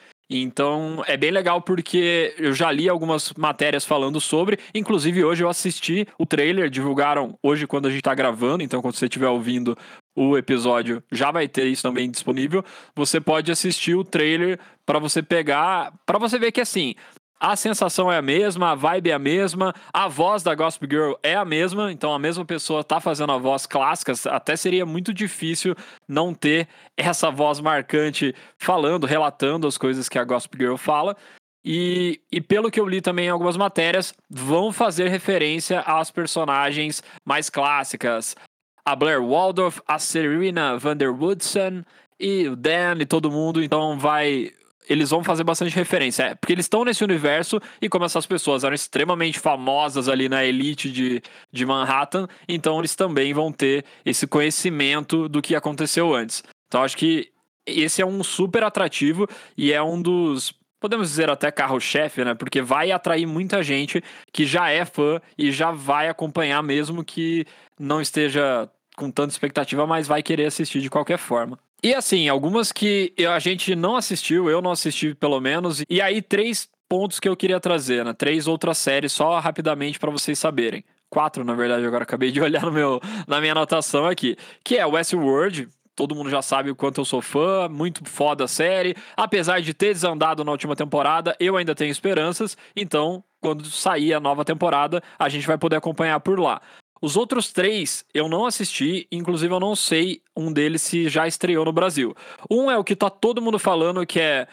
Então 0.40 1.02
é 1.06 1.16
bem 1.16 1.30
legal 1.30 1.60
porque 1.60 2.34
eu 2.38 2.54
já 2.54 2.70
li 2.72 2.88
algumas 2.88 3.32
matérias 3.34 3.84
falando 3.84 4.20
sobre. 4.20 4.58
Inclusive, 4.74 5.24
hoje 5.24 5.44
eu 5.44 5.48
assisti 5.48 6.06
o 6.18 6.24
trailer, 6.24 6.70
divulgaram 6.70 7.38
hoje 7.42 7.66
quando 7.66 7.86
a 7.86 7.90
gente 7.90 8.02
tá 8.02 8.14
gravando. 8.14 8.62
Então, 8.62 8.80
quando 8.80 8.94
você 8.94 9.06
estiver 9.06 9.28
ouvindo 9.28 9.76
o 10.14 10.36
episódio, 10.36 11.02
já 11.10 11.30
vai 11.30 11.48
ter 11.48 11.66
isso 11.66 11.82
também 11.82 12.10
disponível. 12.10 12.64
Você 12.94 13.20
pode 13.20 13.50
assistir 13.50 13.94
o 13.94 14.04
trailer 14.04 14.58
para 14.84 14.98
você 14.98 15.22
pegar. 15.22 15.92
para 16.06 16.18
você 16.18 16.38
ver 16.38 16.52
que 16.52 16.60
assim. 16.60 16.94
A 17.40 17.56
sensação 17.56 18.10
é 18.12 18.18
a 18.18 18.22
mesma, 18.22 18.70
a 18.70 18.74
vibe 18.76 19.10
é 19.10 19.14
a 19.14 19.18
mesma, 19.18 19.74
a 19.92 20.06
voz 20.06 20.44
da 20.44 20.54
Gospel 20.54 20.88
Girl 20.88 21.12
é 21.24 21.34
a 21.34 21.44
mesma, 21.44 21.90
então 21.90 22.14
a 22.14 22.18
mesma 22.18 22.44
pessoa 22.44 22.84
tá 22.84 23.00
fazendo 23.00 23.32
a 23.32 23.36
voz 23.36 23.66
clássica, 23.66 24.12
até 24.30 24.54
seria 24.54 24.86
muito 24.86 25.12
difícil 25.12 25.74
não 26.06 26.32
ter 26.32 26.68
essa 26.96 27.32
voz 27.32 27.58
marcante 27.58 28.32
falando, 28.56 29.08
relatando 29.08 29.66
as 29.66 29.76
coisas 29.76 30.08
que 30.08 30.20
a 30.20 30.24
Gospel 30.24 30.60
Girl 30.60 30.76
fala. 30.76 31.16
E, 31.64 32.20
e, 32.30 32.40
pelo 32.40 32.70
que 32.70 32.78
eu 32.78 32.88
li 32.88 33.00
também 33.00 33.26
em 33.26 33.30
algumas 33.30 33.56
matérias, 33.56 34.14
vão 34.30 34.72
fazer 34.72 35.08
referência 35.08 35.80
às 35.80 36.12
personagens 36.12 37.02
mais 37.24 37.50
clássicas. 37.50 38.36
A 38.84 38.96
Blair 38.96 39.22
Waldorf, 39.22 39.80
a 39.86 39.98
Serena 39.98 40.76
van 40.76 40.96
der 40.96 41.10
Woodsen 41.10 41.84
e 42.18 42.48
o 42.48 42.56
Dan 42.56 42.96
e 43.00 43.06
todo 43.06 43.30
mundo. 43.30 43.62
Então 43.62 43.98
vai 43.98 44.52
eles 44.88 45.10
vão 45.10 45.22
fazer 45.22 45.44
bastante 45.44 45.74
referência. 45.74 46.24
É, 46.24 46.34
porque 46.34 46.52
eles 46.52 46.64
estão 46.64 46.84
nesse 46.84 47.04
universo 47.04 47.60
e 47.80 47.88
como 47.88 48.04
essas 48.04 48.26
pessoas 48.26 48.64
eram 48.64 48.74
extremamente 48.74 49.38
famosas 49.38 50.08
ali 50.08 50.28
na 50.28 50.44
elite 50.44 50.90
de, 50.90 51.22
de 51.50 51.66
Manhattan, 51.66 52.26
então 52.48 52.78
eles 52.78 52.94
também 52.94 53.32
vão 53.32 53.52
ter 53.52 53.84
esse 54.04 54.26
conhecimento 54.26 55.28
do 55.28 55.40
que 55.40 55.54
aconteceu 55.54 56.14
antes. 56.14 56.42
Então 56.66 56.82
acho 56.82 56.96
que 56.96 57.30
esse 57.66 58.02
é 58.02 58.06
um 58.06 58.24
super 58.24 58.64
atrativo 58.64 59.28
e 59.56 59.72
é 59.72 59.82
um 59.82 60.00
dos 60.02 60.52
podemos 60.82 61.08
dizer 61.08 61.30
até 61.30 61.50
carro-chefe, 61.50 62.24
né? 62.24 62.34
Porque 62.34 62.60
vai 62.60 62.90
atrair 62.90 63.24
muita 63.24 63.62
gente 63.62 64.02
que 64.32 64.44
já 64.44 64.68
é 64.68 64.84
fã 64.84 65.20
e 65.38 65.50
já 65.52 65.70
vai 65.70 66.08
acompanhar, 66.08 66.62
mesmo 66.62 67.04
que 67.04 67.46
não 67.78 68.00
esteja 68.00 68.68
com 68.96 69.10
tanta 69.10 69.32
expectativa, 69.32 69.86
mas 69.86 70.06
vai 70.06 70.22
querer 70.22 70.46
assistir 70.46 70.80
de 70.80 70.90
qualquer 70.90 71.18
forma. 71.18 71.58
E 71.82 71.94
assim, 71.94 72.28
algumas 72.28 72.70
que 72.70 73.12
a 73.28 73.38
gente 73.38 73.74
não 73.74 73.96
assistiu, 73.96 74.50
eu 74.50 74.60
não 74.60 74.72
assisti 74.72 75.14
pelo 75.14 75.40
menos, 75.40 75.82
e 75.88 76.00
aí 76.00 76.20
três 76.20 76.68
pontos 76.88 77.18
que 77.18 77.28
eu 77.28 77.36
queria 77.36 77.58
trazer, 77.58 78.04
né? 78.04 78.12
Três 78.12 78.46
outras 78.46 78.78
séries, 78.78 79.12
só 79.12 79.38
rapidamente 79.38 79.98
para 79.98 80.10
vocês 80.10 80.38
saberem. 80.38 80.84
Quatro, 81.08 81.44
na 81.44 81.54
verdade, 81.54 81.86
agora 81.86 82.02
acabei 82.02 82.30
de 82.30 82.40
olhar 82.42 82.62
no 82.62 82.72
meu, 82.72 83.00
na 83.26 83.40
minha 83.40 83.52
anotação 83.52 84.06
aqui. 84.06 84.36
Que 84.64 84.78
é 84.78 84.84
Westworld, 84.84 85.68
todo 85.94 86.14
mundo 86.14 86.30
já 86.30 86.42
sabe 86.42 86.70
o 86.70 86.76
quanto 86.76 87.00
eu 87.00 87.04
sou 87.04 87.20
fã, 87.20 87.68
muito 87.68 88.08
foda 88.08 88.44
a 88.44 88.48
série. 88.48 88.96
Apesar 89.16 89.60
de 89.60 89.74
ter 89.74 89.92
desandado 89.92 90.44
na 90.44 90.50
última 90.50 90.76
temporada, 90.76 91.36
eu 91.38 91.56
ainda 91.56 91.74
tenho 91.74 91.90
esperanças, 91.90 92.56
então 92.76 93.22
quando 93.40 93.64
sair 93.66 94.14
a 94.14 94.20
nova 94.20 94.44
temporada, 94.44 95.02
a 95.18 95.28
gente 95.28 95.46
vai 95.46 95.58
poder 95.58 95.76
acompanhar 95.76 96.20
por 96.20 96.38
lá. 96.38 96.60
Os 97.02 97.16
outros 97.16 97.52
três 97.52 98.04
eu 98.14 98.28
não 98.28 98.46
assisti, 98.46 99.08
inclusive 99.10 99.52
eu 99.52 99.58
não 99.58 99.74
sei 99.74 100.22
um 100.36 100.52
deles 100.52 100.82
se 100.82 101.08
já 101.08 101.26
estreou 101.26 101.64
no 101.64 101.72
Brasil. 101.72 102.14
Um 102.48 102.70
é 102.70 102.78
o 102.78 102.84
que 102.84 102.94
tá 102.94 103.10
todo 103.10 103.42
mundo 103.42 103.58
falando, 103.58 104.06
que 104.06 104.20
é 104.20 104.46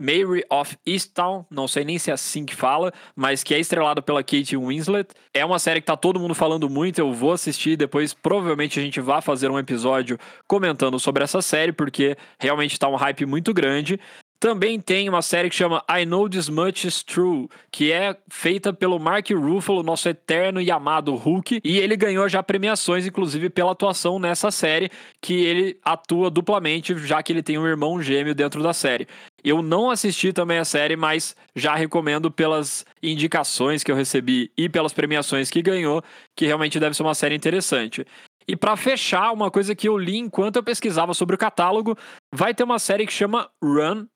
Mary 0.00 0.42
of 0.50 0.78
Easttown, 0.86 1.44
não 1.50 1.68
sei 1.68 1.84
nem 1.84 1.98
se 1.98 2.10
é 2.10 2.14
assim 2.14 2.46
que 2.46 2.56
fala, 2.56 2.90
mas 3.14 3.44
que 3.44 3.54
é 3.54 3.60
estrelado 3.60 4.02
pela 4.02 4.24
Kate 4.24 4.56
Winslet. 4.56 5.10
É 5.34 5.44
uma 5.44 5.58
série 5.58 5.80
que 5.80 5.86
tá 5.86 5.96
todo 5.96 6.18
mundo 6.18 6.34
falando 6.34 6.70
muito, 6.70 6.98
eu 6.98 7.12
vou 7.12 7.32
assistir, 7.32 7.76
depois 7.76 8.14
provavelmente 8.14 8.80
a 8.80 8.82
gente 8.82 9.00
vai 9.00 9.20
fazer 9.20 9.50
um 9.50 9.58
episódio 9.58 10.18
comentando 10.48 10.98
sobre 10.98 11.22
essa 11.22 11.42
série, 11.42 11.72
porque 11.72 12.16
realmente 12.38 12.78
tá 12.78 12.88
um 12.88 12.96
hype 12.96 13.26
muito 13.26 13.52
grande. 13.52 14.00
Também 14.40 14.80
tem 14.80 15.06
uma 15.06 15.20
série 15.20 15.50
que 15.50 15.54
chama 15.54 15.84
I 15.86 16.06
Know 16.06 16.26
This 16.26 16.48
Much 16.48 16.86
Is 16.86 17.02
True, 17.02 17.46
que 17.70 17.92
é 17.92 18.16
feita 18.30 18.72
pelo 18.72 18.98
Mark 18.98 19.28
Ruffalo, 19.30 19.82
nosso 19.82 20.08
eterno 20.08 20.62
e 20.62 20.70
amado 20.70 21.14
Hulk, 21.14 21.60
e 21.62 21.78
ele 21.78 21.94
ganhou 21.94 22.26
já 22.26 22.42
premiações, 22.42 23.06
inclusive 23.06 23.50
pela 23.50 23.72
atuação 23.72 24.18
nessa 24.18 24.50
série, 24.50 24.90
que 25.20 25.34
ele 25.34 25.78
atua 25.84 26.30
duplamente, 26.30 26.96
já 26.96 27.22
que 27.22 27.30
ele 27.30 27.42
tem 27.42 27.58
um 27.58 27.66
irmão 27.66 28.00
gêmeo 28.00 28.34
dentro 28.34 28.62
da 28.62 28.72
série. 28.72 29.06
Eu 29.44 29.60
não 29.60 29.90
assisti 29.90 30.32
também 30.32 30.56
a 30.56 30.64
série, 30.64 30.96
mas 30.96 31.36
já 31.54 31.74
recomendo 31.74 32.30
pelas 32.30 32.86
indicações 33.02 33.84
que 33.84 33.92
eu 33.92 33.96
recebi 33.96 34.50
e 34.56 34.70
pelas 34.70 34.94
premiações 34.94 35.50
que 35.50 35.60
ganhou, 35.60 36.02
que 36.34 36.46
realmente 36.46 36.80
deve 36.80 36.96
ser 36.96 37.02
uma 37.02 37.14
série 37.14 37.34
interessante. 37.34 38.06
E 38.48 38.56
para 38.56 38.74
fechar, 38.74 39.32
uma 39.32 39.50
coisa 39.50 39.76
que 39.76 39.86
eu 39.86 39.98
li 39.98 40.16
enquanto 40.16 40.56
eu 40.56 40.62
pesquisava 40.62 41.12
sobre 41.12 41.34
o 41.34 41.38
catálogo, 41.38 41.94
vai 42.34 42.54
ter 42.54 42.64
uma 42.64 42.78
série 42.78 43.06
que 43.06 43.12
chama 43.12 43.48
Run, 43.62 44.06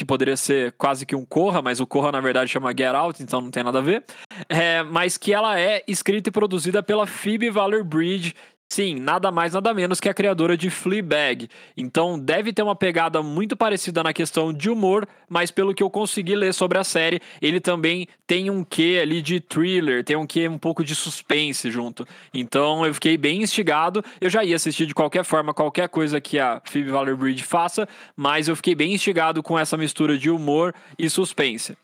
que 0.00 0.04
poderia 0.06 0.36
ser 0.36 0.72
quase 0.78 1.04
que 1.04 1.14
um 1.14 1.26
Corra, 1.26 1.60
mas 1.60 1.78
o 1.78 1.86
Corra 1.86 2.10
na 2.10 2.22
verdade 2.22 2.50
chama 2.50 2.70
Get 2.70 2.94
Out, 2.94 3.22
então 3.22 3.38
não 3.38 3.50
tem 3.50 3.62
nada 3.62 3.80
a 3.80 3.82
ver. 3.82 4.02
É, 4.48 4.82
mas 4.82 5.18
que 5.18 5.30
ela 5.30 5.60
é 5.60 5.84
escrita 5.86 6.30
e 6.30 6.32
produzida 6.32 6.82
pela 6.82 7.06
Phoebe 7.06 7.50
Waller-Bridge, 7.50 8.34
Sim, 8.72 8.94
nada 9.00 9.32
mais, 9.32 9.52
nada 9.52 9.74
menos 9.74 9.98
que 9.98 10.08
a 10.08 10.14
criadora 10.14 10.56
de 10.56 10.70
Fleabag. 10.70 11.48
Então 11.76 12.16
deve 12.16 12.52
ter 12.52 12.62
uma 12.62 12.76
pegada 12.76 13.20
muito 13.20 13.56
parecida 13.56 14.00
na 14.00 14.12
questão 14.12 14.52
de 14.52 14.70
humor, 14.70 15.08
mas 15.28 15.50
pelo 15.50 15.74
que 15.74 15.82
eu 15.82 15.90
consegui 15.90 16.36
ler 16.36 16.54
sobre 16.54 16.78
a 16.78 16.84
série, 16.84 17.20
ele 17.42 17.58
também 17.58 18.06
tem 18.28 18.48
um 18.48 18.62
quê 18.62 19.00
ali 19.02 19.20
de 19.20 19.40
thriller, 19.40 20.04
tem 20.04 20.14
um 20.14 20.24
quê 20.24 20.46
um 20.46 20.56
pouco 20.56 20.84
de 20.84 20.94
suspense 20.94 21.68
junto. 21.68 22.06
Então 22.32 22.86
eu 22.86 22.94
fiquei 22.94 23.16
bem 23.16 23.42
instigado. 23.42 24.04
Eu 24.20 24.30
já 24.30 24.44
ia 24.44 24.54
assistir 24.54 24.86
de 24.86 24.94
qualquer 24.94 25.24
forma 25.24 25.52
qualquer 25.52 25.88
coisa 25.88 26.20
que 26.20 26.38
a 26.38 26.62
Phoebe 26.64 26.92
Waller-Bridge 26.92 27.42
faça, 27.42 27.88
mas 28.14 28.46
eu 28.46 28.54
fiquei 28.54 28.76
bem 28.76 28.94
instigado 28.94 29.42
com 29.42 29.58
essa 29.58 29.76
mistura 29.76 30.16
de 30.16 30.30
humor 30.30 30.72
e 30.96 31.10
suspense. 31.10 31.76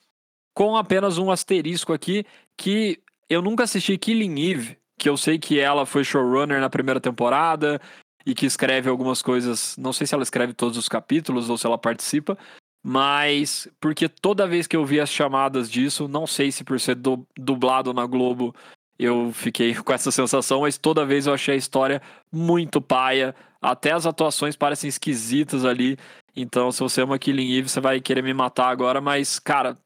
Com 0.54 0.76
apenas 0.76 1.18
um 1.18 1.32
asterisco 1.32 1.92
aqui 1.92 2.24
que 2.56 3.00
eu 3.28 3.42
nunca 3.42 3.64
assisti 3.64 3.98
Killing 3.98 4.50
Eve, 4.50 4.78
que 5.06 5.10
eu 5.10 5.16
sei 5.16 5.38
que 5.38 5.60
ela 5.60 5.86
foi 5.86 6.02
showrunner 6.02 6.60
na 6.60 6.68
primeira 6.68 7.00
temporada 7.00 7.80
e 8.26 8.34
que 8.34 8.44
escreve 8.44 8.90
algumas 8.90 9.22
coisas. 9.22 9.76
Não 9.78 9.92
sei 9.92 10.04
se 10.04 10.14
ela 10.14 10.24
escreve 10.24 10.52
todos 10.52 10.76
os 10.76 10.88
capítulos 10.88 11.48
ou 11.48 11.56
se 11.56 11.64
ela 11.64 11.78
participa, 11.78 12.36
mas 12.84 13.68
porque 13.78 14.08
toda 14.08 14.48
vez 14.48 14.66
que 14.66 14.74
eu 14.74 14.84
vi 14.84 14.98
as 14.98 15.08
chamadas 15.08 15.70
disso, 15.70 16.08
não 16.08 16.26
sei 16.26 16.50
se 16.50 16.64
por 16.64 16.80
ser 16.80 16.96
dublado 17.38 17.94
na 17.94 18.04
Globo 18.04 18.52
eu 18.98 19.30
fiquei 19.32 19.76
com 19.78 19.92
essa 19.92 20.10
sensação, 20.10 20.62
mas 20.62 20.76
toda 20.76 21.06
vez 21.06 21.28
eu 21.28 21.34
achei 21.34 21.54
a 21.54 21.58
história 21.58 22.02
muito 22.32 22.80
paia. 22.80 23.32
Até 23.62 23.92
as 23.92 24.06
atuações 24.06 24.56
parecem 24.56 24.88
esquisitas 24.88 25.64
ali. 25.64 25.96
Então, 26.34 26.72
se 26.72 26.80
você 26.80 27.02
ama 27.02 27.16
Killing 27.16 27.56
Eve, 27.56 27.68
você 27.68 27.80
vai 27.80 28.00
querer 28.00 28.22
me 28.22 28.34
matar 28.34 28.70
agora. 28.70 29.00
Mas, 29.00 29.38
cara, 29.38 29.78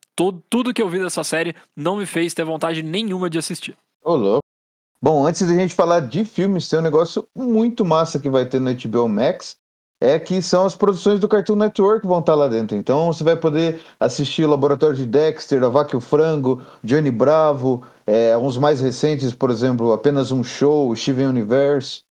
tudo 0.48 0.72
que 0.72 0.80
eu 0.80 0.88
vi 0.88 0.98
dessa 0.98 1.22
série 1.22 1.54
não 1.76 1.98
me 1.98 2.06
fez 2.06 2.32
ter 2.32 2.42
vontade 2.42 2.82
nenhuma 2.82 3.28
de 3.28 3.38
assistir. 3.38 3.76
Ô, 4.02 4.16
louco. 4.16 4.49
Bom, 5.02 5.26
antes 5.26 5.46
da 5.46 5.54
gente 5.54 5.74
falar 5.74 6.00
de 6.00 6.24
filmes, 6.26 6.68
tem 6.68 6.78
um 6.78 6.82
negócio 6.82 7.26
muito 7.34 7.84
massa 7.84 8.18
que 8.18 8.28
vai 8.28 8.44
ter 8.44 8.60
no 8.60 8.70
HBO 8.74 9.08
Max, 9.08 9.56
é 9.98 10.18
que 10.18 10.42
são 10.42 10.66
as 10.66 10.76
produções 10.76 11.18
do 11.18 11.28
Cartoon 11.28 11.56
Network 11.56 12.02
que 12.02 12.06
vão 12.06 12.20
estar 12.20 12.34
lá 12.34 12.48
dentro. 12.48 12.76
Então 12.76 13.06
você 13.06 13.24
vai 13.24 13.36
poder 13.36 13.80
assistir 13.98 14.44
o 14.44 14.48
Laboratório 14.48 14.96
de 14.96 15.06
Dexter, 15.06 15.62
A 15.64 15.68
Vaca 15.70 15.94
e 15.94 15.98
o 15.98 16.00
Frango, 16.00 16.62
Johnny 16.84 17.10
Bravo, 17.10 17.82
é, 18.06 18.36
uns 18.36 18.58
mais 18.58 18.80
recentes, 18.80 19.32
por 19.32 19.50
exemplo, 19.50 19.92
Apenas 19.92 20.32
um 20.32 20.44
Show, 20.44 20.94
Steven 20.94 21.28
Universe. 21.28 22.02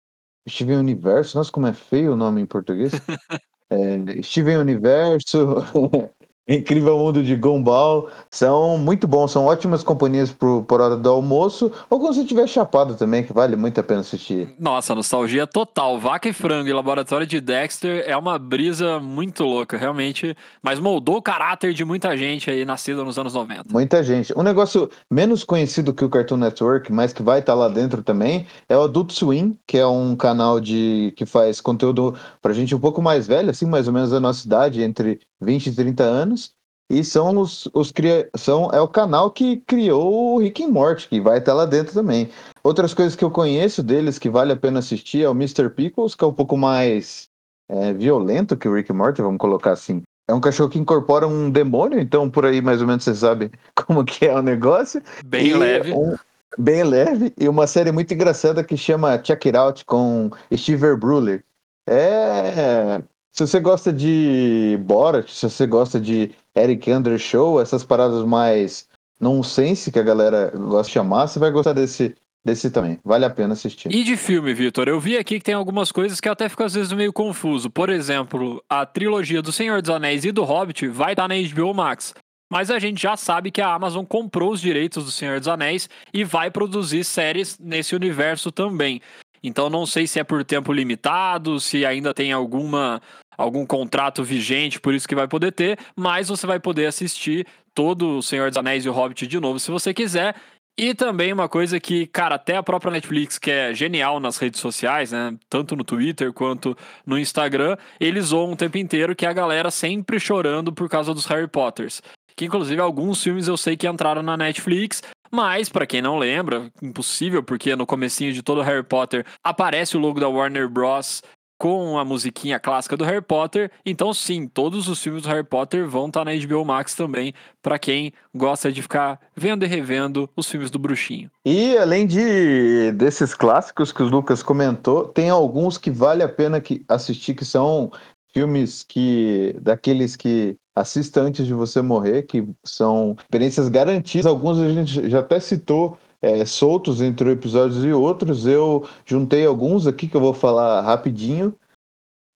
Steven 0.49 0.77
Universo, 0.77 1.37
nossa, 1.37 1.51
como 1.51 1.67
é 1.67 1.73
feio 1.73 2.13
o 2.13 2.15
nome 2.15 2.41
em 2.41 2.45
português. 2.45 2.91
É, 3.71 4.23
Steven 4.23 4.57
Universo, 4.57 5.57
Incrível 6.49 6.97
Mundo 6.97 7.21
de 7.21 7.35
Gumball. 7.35 8.09
São 8.31 8.77
muito 8.77 9.07
bons, 9.07 9.31
são 9.31 9.45
ótimas 9.45 9.83
companhias 9.83 10.31
pro, 10.31 10.63
por 10.63 10.81
hora 10.81 10.97
do 10.97 11.07
almoço, 11.07 11.71
ou 11.89 11.99
quando 11.99 12.15
você 12.15 12.21
estiver 12.21 12.47
chapado 12.47 12.95
também, 12.95 13.23
que 13.23 13.31
vale 13.31 13.55
muito 13.55 13.79
a 13.79 13.83
pena 13.83 13.99
assistir. 13.99 14.55
Nossa, 14.59 14.95
nostalgia 14.95 15.45
total. 15.45 15.99
Vaca 15.99 16.27
e 16.27 16.33
Frango 16.33 16.67
e 16.67 16.73
Laboratório 16.73 17.27
de 17.27 17.39
Dexter 17.39 18.03
é 18.07 18.17
uma 18.17 18.39
brisa 18.39 18.99
muito 18.99 19.43
louca, 19.43 19.77
realmente. 19.77 20.35
Mas 20.63 20.79
moldou 20.79 21.17
o 21.17 21.21
caráter 21.21 21.73
de 21.73 21.85
muita 21.85 22.17
gente 22.17 22.49
aí, 22.49 22.65
nascida 22.65 23.03
nos 23.03 23.19
anos 23.19 23.35
90. 23.35 23.65
Muita 23.71 24.01
gente. 24.01 24.33
Um 24.35 24.41
negócio 24.41 24.89
menos 25.11 25.43
conhecido 25.43 25.93
que 25.93 26.03
o 26.03 26.09
Cartoon 26.09 26.37
Network, 26.37 26.91
mas 26.91 27.13
que 27.13 27.21
vai 27.21 27.39
estar 27.39 27.53
tá 27.53 27.59
lá 27.59 27.67
dentro 27.67 28.01
também, 28.01 28.47
é 28.67 28.75
o 28.75 28.83
Adult 28.83 29.11
Swim, 29.11 29.55
que 29.67 29.77
é 29.77 29.85
um 29.85 30.15
canal 30.15 30.59
de 30.59 31.13
que 31.15 31.25
faz 31.25 31.61
conteúdo 31.61 32.15
pra 32.41 32.53
gente 32.53 32.73
um 32.73 32.79
pouco 32.79 33.01
mais 33.01 33.27
velho, 33.27 33.51
assim, 33.51 33.65
mais 33.65 33.87
ou 33.87 33.93
menos 33.93 34.09
da 34.09 34.19
nossa 34.19 34.45
idade, 34.45 34.81
entre 34.81 35.19
20 35.41 35.67
e 35.67 35.75
30 35.75 36.03
anos. 36.03 36.53
E 36.91 37.03
são 37.03 37.37
os, 37.37 37.69
os 37.71 37.93
são, 38.35 38.71
é 38.71 38.81
o 38.81 38.87
canal 38.87 39.29
que 39.29 39.57
criou 39.57 40.33
o 40.33 40.39
Rick 40.39 40.63
and 40.63 40.69
Morty, 40.69 41.07
que 41.07 41.21
vai 41.21 41.37
estar 41.37 41.53
lá 41.53 41.65
dentro 41.65 41.93
também. 41.93 42.29
Outras 42.63 42.95
coisas 42.95 43.15
que 43.15 43.23
eu 43.23 43.29
conheço 43.29 43.83
deles 43.83 44.17
que 44.17 44.27
vale 44.27 44.53
a 44.53 44.57
pena 44.57 44.79
assistir 44.79 45.23
é 45.23 45.29
o 45.29 45.33
Mr. 45.33 45.69
Pickles, 45.69 46.15
que 46.15 46.23
é 46.23 46.27
um 46.27 46.33
pouco 46.33 46.57
mais 46.57 47.29
é, 47.69 47.93
violento 47.93 48.57
que 48.57 48.67
o 48.67 48.73
Rick 48.73 48.91
and 48.91 48.95
Morty, 48.95 49.21
vamos 49.21 49.37
colocar 49.37 49.73
assim. 49.73 50.01
É 50.27 50.33
um 50.33 50.41
cachorro 50.41 50.69
que 50.69 50.79
incorpora 50.79 51.27
um 51.27 51.51
demônio, 51.51 51.99
então 51.99 52.27
por 52.27 52.45
aí 52.45 52.59
mais 52.59 52.81
ou 52.81 52.87
menos 52.87 53.03
você 53.03 53.13
sabe 53.13 53.51
como 53.75 54.03
que 54.03 54.25
é 54.25 54.35
o 54.35 54.41
negócio. 54.41 54.99
Bem 55.23 55.47
e 55.47 55.53
leve. 55.53 55.93
Um, 55.93 56.15
bem 56.57 56.83
leve. 56.83 57.31
E 57.39 57.47
uma 57.47 57.67
série 57.67 57.91
muito 57.91 58.11
engraçada 58.13 58.63
que 58.63 58.75
chama 58.75 59.19
Check 59.19 59.45
It 59.45 59.57
Out 59.57 59.85
com 59.85 60.31
Steve 60.55 60.95
Brule. 60.95 61.43
É 61.87 63.01
se 63.39 63.47
você 63.47 63.59
gosta 63.61 63.93
de 63.93 64.77
Borat, 64.81 65.29
se 65.29 65.49
você 65.49 65.65
gosta 65.65 65.97
de 65.97 66.31
Eric 66.57 66.91
Andre 66.91 67.17
Show, 67.17 67.61
essas 67.61 67.85
paradas 67.85 68.25
mais 68.25 68.85
nonsense 69.17 69.91
que 69.91 69.99
a 69.99 70.03
galera 70.03 70.51
gosta 70.53 70.89
de 70.89 70.93
chamar, 70.93 71.27
você 71.27 71.39
vai 71.39 71.49
gostar 71.49 71.71
desse, 71.71 72.13
desse 72.43 72.69
também. 72.69 72.99
Vale 73.01 73.23
a 73.23 73.29
pena 73.29 73.53
assistir. 73.53 73.93
E 73.93 74.03
de 74.03 74.17
filme, 74.17 74.53
Vitor? 74.53 74.89
Eu 74.89 74.99
vi 74.99 75.17
aqui 75.17 75.39
que 75.39 75.45
tem 75.45 75.53
algumas 75.53 75.89
coisas 75.89 76.19
que 76.19 76.27
até 76.27 76.49
fico 76.49 76.63
às 76.63 76.73
vezes 76.73 76.91
meio 76.91 77.13
confuso. 77.13 77.69
Por 77.69 77.89
exemplo, 77.89 78.61
a 78.69 78.85
trilogia 78.85 79.41
do 79.41 79.53
Senhor 79.53 79.81
dos 79.81 79.91
Anéis 79.91 80.25
e 80.25 80.33
do 80.33 80.43
Hobbit 80.43 80.87
vai 80.89 81.13
estar 81.13 81.27
na 81.29 81.35
HBO 81.35 81.73
Max. 81.73 82.13
Mas 82.51 82.69
a 82.69 82.77
gente 82.77 83.01
já 83.01 83.15
sabe 83.15 83.51
que 83.51 83.61
a 83.61 83.73
Amazon 83.73 84.03
comprou 84.03 84.51
os 84.51 84.59
direitos 84.59 85.05
do 85.05 85.11
Senhor 85.11 85.39
dos 85.39 85.47
Anéis 85.47 85.87
e 86.13 86.25
vai 86.25 86.51
produzir 86.51 87.05
séries 87.05 87.57
nesse 87.57 87.95
universo 87.95 88.51
também. 88.51 88.99
Então 89.41 89.69
não 89.69 89.85
sei 89.85 90.05
se 90.05 90.19
é 90.19 90.23
por 90.25 90.43
tempo 90.43 90.73
limitado, 90.73 91.59
se 91.59 91.85
ainda 91.85 92.13
tem 92.13 92.33
alguma 92.33 93.01
algum 93.39 93.65
contrato 93.65 94.21
vigente, 94.21 94.81
por 94.81 94.93
isso 94.93 95.07
que 95.07 95.15
vai 95.15 95.25
poder 95.25 95.53
ter, 95.53 95.79
mas 95.95 96.27
você 96.27 96.45
vai 96.45 96.59
poder 96.59 96.87
assistir 96.87 97.47
todo 97.73 98.17
o 98.17 98.21
Senhor 98.21 98.49
dos 98.49 98.57
Anéis 98.57 98.83
e 98.83 98.89
o 98.89 98.91
Hobbit 98.91 99.25
de 99.25 99.39
novo 99.39 99.59
se 99.59 99.71
você 99.71 99.93
quiser. 99.93 100.35
E 100.77 100.93
também 100.93 101.31
uma 101.31 101.47
coisa 101.47 101.79
que, 101.79 102.05
cara, 102.07 102.35
até 102.35 102.57
a 102.57 102.63
própria 102.63 102.91
Netflix, 102.91 103.37
que 103.37 103.49
é 103.49 103.73
genial 103.73 104.19
nas 104.19 104.37
redes 104.37 104.59
sociais, 104.59 105.11
né? 105.11 105.35
Tanto 105.49 105.75
no 105.75 105.83
Twitter 105.83 106.33
quanto 106.33 106.77
no 107.05 107.17
Instagram, 107.17 107.77
eles 107.99 108.27
zoam 108.27 108.51
o 108.51 108.55
tempo 108.55 108.77
inteiro 108.77 109.15
que 109.15 109.25
é 109.25 109.29
a 109.29 109.33
galera 109.33 109.71
sempre 109.71 110.19
chorando 110.19 110.73
por 110.73 110.89
causa 110.89 111.13
dos 111.13 111.25
Harry 111.25 111.47
Potters. 111.47 112.01
Que 112.35 112.45
inclusive 112.45 112.81
alguns 112.81 113.23
filmes 113.23 113.47
eu 113.47 113.57
sei 113.57 113.75
que 113.75 113.87
entraram 113.87 114.21
na 114.21 114.37
Netflix, 114.37 115.01
mas, 115.31 115.69
para 115.69 115.85
quem 115.85 116.01
não 116.01 116.17
lembra, 116.17 116.71
impossível, 116.81 117.43
porque 117.43 117.75
no 117.75 117.85
comecinho 117.85 118.33
de 118.33 118.41
todo 118.41 118.61
Harry 118.61 118.83
Potter 118.83 119.25
aparece 119.43 119.95
o 119.95 119.99
logo 119.99 120.19
da 120.19 120.27
Warner 120.27 120.67
Bros. 120.67 121.21
Com 121.59 121.99
a 121.99 122.05
musiquinha 122.05 122.57
clássica 122.57 122.95
do 122.95 123.03
Harry 123.03 123.21
Potter. 123.21 123.69
Então, 123.85 124.13
sim, 124.13 124.47
todos 124.47 124.87
os 124.87 125.03
filmes 125.03 125.23
do 125.23 125.29
Harry 125.29 125.43
Potter 125.43 125.87
vão 125.87 126.07
estar 126.07 126.23
tá 126.23 126.31
na 126.31 126.45
HBO 126.45 126.63
Max 126.63 126.95
também, 126.95 127.33
para 127.61 127.77
quem 127.77 128.13
gosta 128.33 128.71
de 128.71 128.81
ficar 128.81 129.19
vendo 129.35 129.65
e 129.65 129.67
revendo 129.67 130.29
os 130.35 130.49
filmes 130.49 130.71
do 130.71 130.79
Bruxinho. 130.79 131.29
E 131.45 131.77
além 131.77 132.07
de 132.07 132.93
desses 132.93 133.33
clássicos 133.33 133.91
que 133.91 134.01
o 134.01 134.07
Lucas 134.07 134.41
comentou, 134.41 135.09
tem 135.09 135.29
alguns 135.29 135.77
que 135.77 135.91
vale 135.91 136.23
a 136.23 136.29
pena 136.29 136.61
que 136.61 136.83
assistir, 136.87 137.35
que 137.35 137.43
são 137.43 137.91
filmes 138.33 138.83
que 138.87 139.53
daqueles 139.61 140.15
que 140.15 140.55
assista 140.73 141.19
antes 141.19 141.45
de 141.45 141.53
você 141.53 141.81
morrer, 141.81 142.23
que 142.23 142.47
são 142.63 143.17
experiências 143.19 143.67
garantidas. 143.67 144.25
Alguns 144.25 144.59
a 144.59 144.69
gente 144.69 145.09
já 145.09 145.19
até 145.19 145.39
citou 145.39 145.97
é, 146.21 146.45
soltos 146.45 147.01
entre 147.01 147.31
episódios 147.31 147.83
e 147.83 147.91
outros. 147.91 148.45
Eu 148.45 148.87
juntei 149.05 149.45
alguns 149.45 149.87
aqui 149.87 150.07
que 150.07 150.15
eu 150.15 150.21
vou 150.21 150.33
falar 150.33 150.81
rapidinho. 150.81 151.55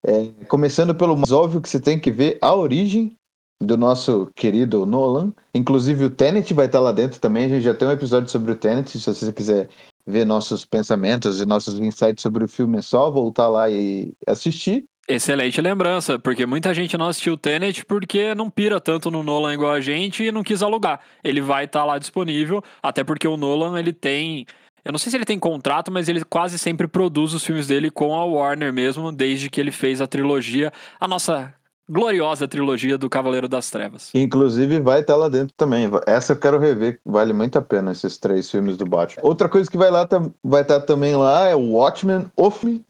É, 0.06 0.46
começando 0.48 0.94
pelo 0.94 1.16
mais 1.16 1.32
óbvio 1.32 1.62
que 1.62 1.70
você 1.70 1.80
tem 1.80 2.00
que 2.00 2.12
ver 2.12 2.38
a 2.42 2.54
origem 2.54 3.16
do 3.62 3.78
nosso 3.78 4.30
querido 4.36 4.86
Nolan. 4.86 5.34
Inclusive 5.54 6.06
o 6.06 6.10
Tenet 6.10 6.54
vai 6.54 6.66
estar 6.66 6.80
lá 6.80 6.92
dentro 6.92 7.20
também. 7.20 7.46
A 7.46 7.50
gente 7.50 7.64
já 7.64 7.74
tem 7.74 7.88
um 7.88 7.92
episódio 7.92 8.30
sobre 8.30 8.52
o 8.52 8.56
Tenet. 8.56 9.00
Se 9.00 9.14
você 9.14 9.32
quiser 9.32 9.70
ver 10.06 10.26
nossos 10.26 10.66
pensamentos 10.66 11.40
e 11.40 11.46
nossos 11.46 11.80
insights 11.80 12.22
sobre 12.22 12.44
o 12.44 12.48
filme, 12.48 12.78
é 12.80 12.82
só 12.82 13.10
voltar 13.10 13.48
lá 13.48 13.70
e 13.70 14.14
assistir. 14.28 14.86
Excelente 15.08 15.60
lembrança, 15.60 16.18
porque 16.18 16.46
muita 16.46 16.74
gente 16.74 16.98
não 16.98 17.08
assistiu 17.08 17.34
o 17.34 17.38
Tenet 17.38 17.86
porque 17.86 18.34
não 18.34 18.50
pira 18.50 18.80
tanto 18.80 19.12
no 19.12 19.22
Nolan 19.22 19.54
igual 19.54 19.74
a 19.74 19.82
gente 19.82 20.24
e 20.24 20.32
não 20.32 20.44
quis 20.44 20.64
alugar. 20.64 21.02
Ele 21.22 21.42
vai 21.42 21.66
estar 21.66 21.84
lá 21.84 22.00
disponível, 22.00 22.64
até 22.82 23.04
porque 23.04 23.28
o 23.28 23.36
Nolan 23.36 23.78
ele 23.78 23.92
tem 23.92 24.46
eu 24.86 24.92
não 24.92 25.00
sei 25.00 25.10
se 25.10 25.18
ele 25.18 25.24
tem 25.24 25.40
contrato, 25.40 25.90
mas 25.92 26.10
ele 26.10 26.26
quase 26.26 26.60
sempre 26.60 26.88
produz 26.88 27.34
os 27.34 27.46
filmes 27.46 27.68
dele 27.68 27.90
com 27.90 28.14
a 28.16 28.26
Warner 28.26 28.74
mesmo, 28.74 29.14
desde 29.14 29.50
que 29.50 29.62
ele 29.62 29.72
fez 29.72 30.02
a 30.02 30.08
trilogia, 30.08 30.74
a 31.00 31.08
nossa 31.08 31.54
gloriosa 31.90 32.48
trilogia 32.48 32.98
do 32.98 33.10
Cavaleiro 33.10 33.48
das 33.48 33.70
Trevas. 33.70 34.10
Inclusive 34.14 34.82
vai 34.82 35.00
estar 35.00 35.16
lá 35.16 35.30
dentro 35.30 35.54
também. 35.56 35.90
Essa 36.06 36.34
eu 36.34 36.38
quero 36.38 36.60
rever, 36.60 37.00
vale 37.06 37.32
muito 37.32 37.58
a 37.58 37.62
pena 37.62 37.92
esses 37.94 38.18
três 38.18 38.52
filmes 38.52 38.76
do 38.76 38.86
Batman. 38.86 39.22
Outra 39.26 39.48
coisa 39.48 39.70
que 39.72 39.78
vai 39.78 39.90
lá 39.90 40.08
vai 40.44 40.62
estar 40.62 40.82
também 40.82 41.16
lá 41.16 41.48
é 41.48 41.56
o 41.56 41.72
Watchmen 41.72 42.30
of 42.36 42.84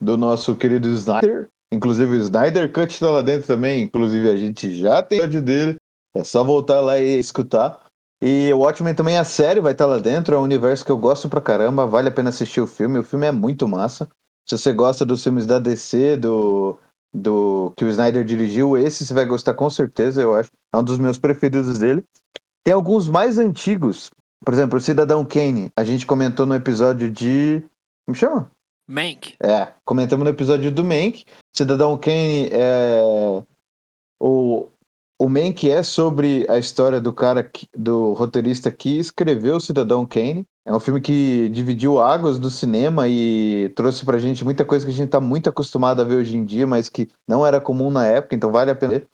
do 0.00 0.16
nosso 0.16 0.54
querido 0.56 0.88
Snyder. 0.88 1.48
Inclusive 1.72 2.16
o 2.16 2.20
Snyder 2.20 2.72
Cut 2.72 2.92
está 2.92 3.10
lá 3.10 3.22
dentro 3.22 3.46
também. 3.46 3.82
Inclusive 3.82 4.30
a 4.30 4.36
gente 4.36 4.74
já 4.76 5.02
tem 5.02 5.20
o 5.20 5.42
dele. 5.42 5.76
É 6.14 6.24
só 6.24 6.42
voltar 6.42 6.80
lá 6.80 6.98
e 6.98 7.18
escutar. 7.18 7.88
E 8.20 8.52
o 8.52 8.58
Watchmen 8.58 8.94
também 8.94 9.16
a 9.16 9.24
série 9.24 9.60
vai 9.60 9.72
estar 9.72 9.86
lá 9.86 9.98
dentro, 9.98 10.34
é 10.34 10.38
um 10.38 10.42
universo 10.42 10.84
que 10.84 10.90
eu 10.90 10.98
gosto 10.98 11.28
pra 11.28 11.40
caramba, 11.40 11.86
vale 11.86 12.08
a 12.08 12.10
pena 12.10 12.30
assistir 12.30 12.60
o 12.60 12.66
filme, 12.66 12.98
o 12.98 13.04
filme 13.04 13.26
é 13.26 13.30
muito 13.30 13.68
massa. 13.68 14.08
Se 14.44 14.58
você 14.58 14.72
gosta 14.72 15.04
dos 15.04 15.22
filmes 15.22 15.46
da 15.46 15.60
DC, 15.60 16.16
do, 16.16 16.76
do 17.14 17.72
que 17.76 17.84
o 17.84 17.88
Snyder 17.88 18.24
dirigiu, 18.24 18.76
esse 18.76 19.06
você 19.06 19.14
vai 19.14 19.24
gostar 19.24 19.54
com 19.54 19.70
certeza, 19.70 20.20
eu 20.20 20.34
acho. 20.34 20.50
É 20.74 20.78
um 20.78 20.82
dos 20.82 20.98
meus 20.98 21.16
preferidos 21.16 21.78
dele. 21.78 22.02
Tem 22.64 22.74
alguns 22.74 23.08
mais 23.08 23.38
antigos, 23.38 24.10
por 24.44 24.52
exemplo, 24.52 24.78
o 24.78 24.80
Cidadão 24.80 25.24
Kane, 25.24 25.70
a 25.76 25.84
gente 25.84 26.06
comentou 26.06 26.44
no 26.44 26.54
episódio 26.54 27.10
de. 27.10 27.62
Como 28.04 28.16
chama? 28.16 28.50
Mank. 28.88 29.34
É, 29.42 29.68
comentamos 29.84 30.24
no 30.24 30.30
episódio 30.30 30.72
do 30.72 30.82
Mank. 30.82 31.24
Cidadão 31.54 31.98
Kane 31.98 32.48
é. 32.50 33.02
O, 34.18 34.68
o 35.20 35.28
Mank 35.28 35.70
é 35.70 35.82
sobre 35.82 36.46
a 36.48 36.58
história 36.58 36.98
do 36.98 37.12
cara, 37.12 37.44
que, 37.44 37.68
do 37.76 38.14
roteirista 38.14 38.70
que 38.72 38.98
escreveu 38.98 39.60
Cidadão 39.60 40.06
Kane. 40.06 40.46
É 40.64 40.72
um 40.74 40.80
filme 40.80 41.02
que 41.02 41.50
dividiu 41.50 42.00
águas 42.00 42.38
do 42.38 42.50
cinema 42.50 43.06
e 43.08 43.70
trouxe 43.76 44.04
pra 44.04 44.18
gente 44.18 44.44
muita 44.44 44.64
coisa 44.64 44.86
que 44.86 44.92
a 44.92 44.94
gente 44.94 45.10
tá 45.10 45.20
muito 45.20 45.50
acostumado 45.50 46.00
a 46.00 46.04
ver 46.04 46.16
hoje 46.16 46.36
em 46.36 46.44
dia, 46.44 46.66
mas 46.66 46.88
que 46.88 47.10
não 47.26 47.46
era 47.46 47.60
comum 47.60 47.90
na 47.90 48.06
época, 48.06 48.34
então 48.34 48.50
vale 48.50 48.70
a 48.70 48.74
pena 48.74 48.94
ver. 48.94 49.08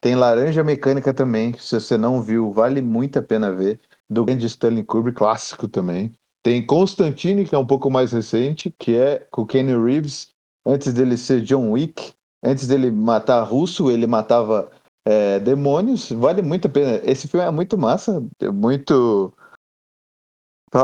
Tem 0.00 0.14
Laranja 0.14 0.62
Mecânica 0.62 1.14
também, 1.14 1.54
se 1.58 1.80
você 1.80 1.96
não 1.96 2.20
viu, 2.22 2.52
vale 2.52 2.82
muito 2.82 3.18
a 3.18 3.22
pena 3.22 3.50
ver. 3.50 3.80
Do 4.08 4.24
grande 4.24 4.46
Stanley 4.46 4.84
Kubrick, 4.84 5.16
clássico 5.16 5.66
também. 5.66 6.12
Tem 6.44 6.64
Constantine, 6.64 7.46
que 7.46 7.54
é 7.54 7.58
um 7.58 7.66
pouco 7.66 7.90
mais 7.90 8.12
recente, 8.12 8.70
que 8.78 8.94
é 8.94 9.20
com 9.30 9.42
o 9.42 9.46
Kenny 9.46 9.74
Reeves. 9.74 10.28
Antes 10.66 10.92
dele 10.92 11.16
ser 11.16 11.40
John 11.40 11.70
Wick, 11.70 12.12
antes 12.44 12.66
dele 12.68 12.90
matar 12.90 13.42
russo, 13.42 13.90
ele 13.90 14.06
matava 14.06 14.70
é, 15.06 15.40
Demônios, 15.40 16.10
vale 16.12 16.42
muito 16.42 16.68
a 16.68 16.70
pena. 16.70 17.00
Esse 17.02 17.26
filme 17.28 17.46
é 17.46 17.50
muito 17.50 17.78
massa, 17.78 18.22
é 18.40 18.50
muito. 18.50 19.32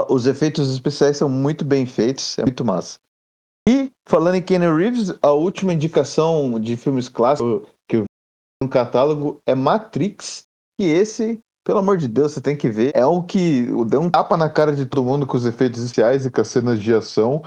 Os 0.08 0.26
efeitos 0.26 0.72
especiais 0.72 1.18
são 1.18 1.28
muito 1.28 1.64
bem 1.64 1.84
feitos, 1.84 2.38
é 2.38 2.42
muito 2.42 2.64
massa. 2.64 2.98
E, 3.68 3.92
falando 4.08 4.36
em 4.36 4.42
Kenny 4.42 4.66
Reeves, 4.66 5.12
a 5.20 5.32
última 5.32 5.74
indicação 5.74 6.58
de 6.58 6.76
filmes 6.76 7.08
clássicos 7.08 7.68
que 7.86 7.96
eu 7.96 8.00
vi 8.02 8.06
no 8.62 8.68
catálogo 8.68 9.42
é 9.44 9.54
Matrix. 9.54 10.44
E 10.80 10.84
esse, 10.84 11.38
pelo 11.64 11.78
amor 11.78 11.96
de 11.98 12.08
Deus, 12.08 12.32
você 12.32 12.40
tem 12.40 12.56
que 12.56 12.68
ver. 12.68 12.92
É 12.94 13.06
um 13.06 13.22
que 13.22 13.66
deu 13.86 14.00
um 14.00 14.10
tapa 14.10 14.36
na 14.36 14.48
cara 14.48 14.74
de 14.74 14.86
todo 14.86 15.04
mundo 15.04 15.26
com 15.26 15.36
os 15.36 15.44
efeitos 15.44 15.82
especiais 15.82 16.24
e 16.24 16.30
com 16.30 16.40
as 16.40 16.48
cenas 16.48 16.80
de 16.80 16.94
ação. 16.94 17.42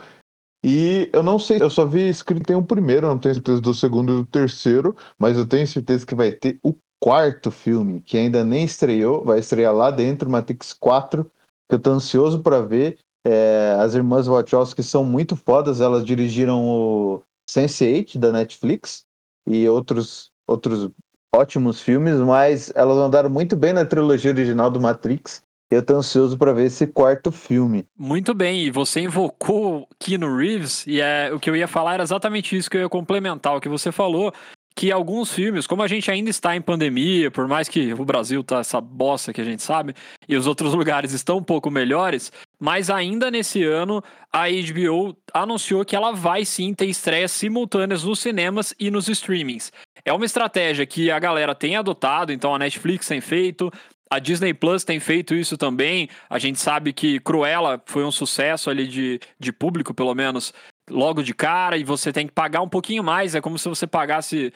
E 0.63 1.09
eu 1.11 1.21
não 1.21 1.37
sei, 1.37 1.61
eu 1.61 1.69
só 1.69 1.85
vi 1.85 2.07
escrito 2.07 2.45
tem 2.45 2.55
o 2.55 2.63
primeiro, 2.63 3.07
não 3.07 3.19
tenho 3.19 3.35
certeza 3.35 3.59
do 3.59 3.73
segundo 3.73 4.13
e 4.13 4.15
do 4.17 4.25
terceiro, 4.25 4.95
mas 5.19 5.37
eu 5.37 5.45
tenho 5.45 5.67
certeza 5.67 6.05
que 6.05 6.15
vai 6.15 6.31
ter 6.31 6.57
o 6.63 6.73
quarto 7.01 7.51
filme, 7.51 7.99
que 7.99 8.17
ainda 8.17 8.45
nem 8.45 8.63
estreou, 8.63 9.25
vai 9.25 9.39
estrear 9.39 9.75
lá 9.75 9.91
dentro, 9.91 10.29
Matrix 10.29 10.71
4, 10.71 11.29
que 11.67 11.75
eu 11.75 11.79
tô 11.79 11.91
ansioso 11.91 12.41
para 12.41 12.61
ver. 12.61 12.97
É, 13.25 13.75
as 13.77 13.93
irmãs 13.93 14.27
Wachowski 14.27 14.81
são 14.81 15.03
muito 15.03 15.35
fodas, 15.35 15.81
elas 15.81 16.05
dirigiram 16.05 16.65
o 16.65 17.21
Sense8 17.49 18.17
da 18.17 18.31
Netflix 18.31 19.03
e 19.45 19.67
outros, 19.67 20.31
outros 20.47 20.89
ótimos 21.33 21.81
filmes, 21.81 22.15
mas 22.19 22.71
elas 22.75 22.97
andaram 22.97 23.29
muito 23.29 23.55
bem 23.55 23.73
na 23.73 23.83
trilogia 23.83 24.31
original 24.31 24.69
do 24.69 24.79
Matrix. 24.79 25.41
Eu 25.71 25.83
tô 25.83 25.95
ansioso 25.95 26.37
para 26.37 26.53
ver 26.53 26.65
esse 26.65 26.85
quarto 26.85 27.31
filme. 27.31 27.83
Muito 27.97 28.33
bem, 28.35 28.65
e 28.65 28.69
você 28.69 29.01
invocou 29.01 29.87
Keanu 29.99 30.37
Reeves, 30.37 30.85
e 30.85 31.01
é, 31.01 31.31
o 31.33 31.39
que 31.39 31.49
eu 31.49 31.55
ia 31.55 31.67
falar 31.67 31.95
era 31.95 32.03
exatamente 32.03 32.55
isso 32.55 32.69
que 32.69 32.77
eu 32.77 32.81
ia 32.81 32.89
complementar 32.89 33.55
o 33.55 33.59
que 33.59 33.67
você 33.67 33.91
falou, 33.91 34.31
que 34.75 34.91
alguns 34.91 35.31
filmes, 35.31 35.65
como 35.65 35.81
a 35.81 35.87
gente 35.87 36.09
ainda 36.11 36.29
está 36.29 36.55
em 36.55 36.61
pandemia, 36.61 37.31
por 37.31 37.47
mais 37.47 37.67
que 37.67 37.93
o 37.93 38.05
Brasil 38.05 38.43
tá 38.43 38.59
essa 38.59 38.79
bosta 38.79 39.33
que 39.33 39.41
a 39.41 39.43
gente 39.43 39.63
sabe, 39.63 39.95
e 40.27 40.35
os 40.35 40.45
outros 40.45 40.73
lugares 40.75 41.11
estão 41.11 41.37
um 41.37 41.43
pouco 41.43 41.71
melhores, 41.71 42.31
mas 42.63 42.89
ainda 42.89 43.29
nesse 43.29 43.61
ano 43.61 44.01
a 44.31 44.45
HBO 44.47 45.17
anunciou 45.33 45.83
que 45.83 45.97
ela 45.97 46.13
vai 46.13 46.45
sim 46.45 46.73
ter 46.73 46.85
estreias 46.85 47.33
simultâneas 47.33 48.05
nos 48.05 48.19
cinemas 48.19 48.73
e 48.79 48.89
nos 48.89 49.09
streamings. 49.09 49.69
É 50.05 50.13
uma 50.13 50.23
estratégia 50.23 50.85
que 50.85 51.11
a 51.11 51.19
galera 51.19 51.53
tem 51.53 51.75
adotado, 51.75 52.31
então 52.31 52.55
a 52.55 52.57
Netflix 52.57 53.05
tem 53.05 53.19
feito, 53.19 53.69
a 54.09 54.17
Disney 54.17 54.53
Plus 54.53 54.85
tem 54.85 54.97
feito 55.01 55.35
isso 55.35 55.57
também. 55.57 56.07
A 56.29 56.39
gente 56.39 56.57
sabe 56.57 56.93
que 56.93 57.19
Cruella 57.19 57.83
foi 57.85 58.05
um 58.05 58.11
sucesso 58.11 58.69
ali 58.69 58.87
de, 58.87 59.19
de 59.37 59.51
público, 59.51 59.93
pelo 59.93 60.15
menos, 60.15 60.53
logo 60.89 61.21
de 61.21 61.33
cara, 61.33 61.75
e 61.75 61.83
você 61.83 62.13
tem 62.13 62.27
que 62.27 62.33
pagar 62.33 62.61
um 62.61 62.69
pouquinho 62.69 63.03
mais. 63.03 63.35
É 63.35 63.41
como 63.41 63.59
se 63.59 63.67
você 63.67 63.85
pagasse 63.85 64.53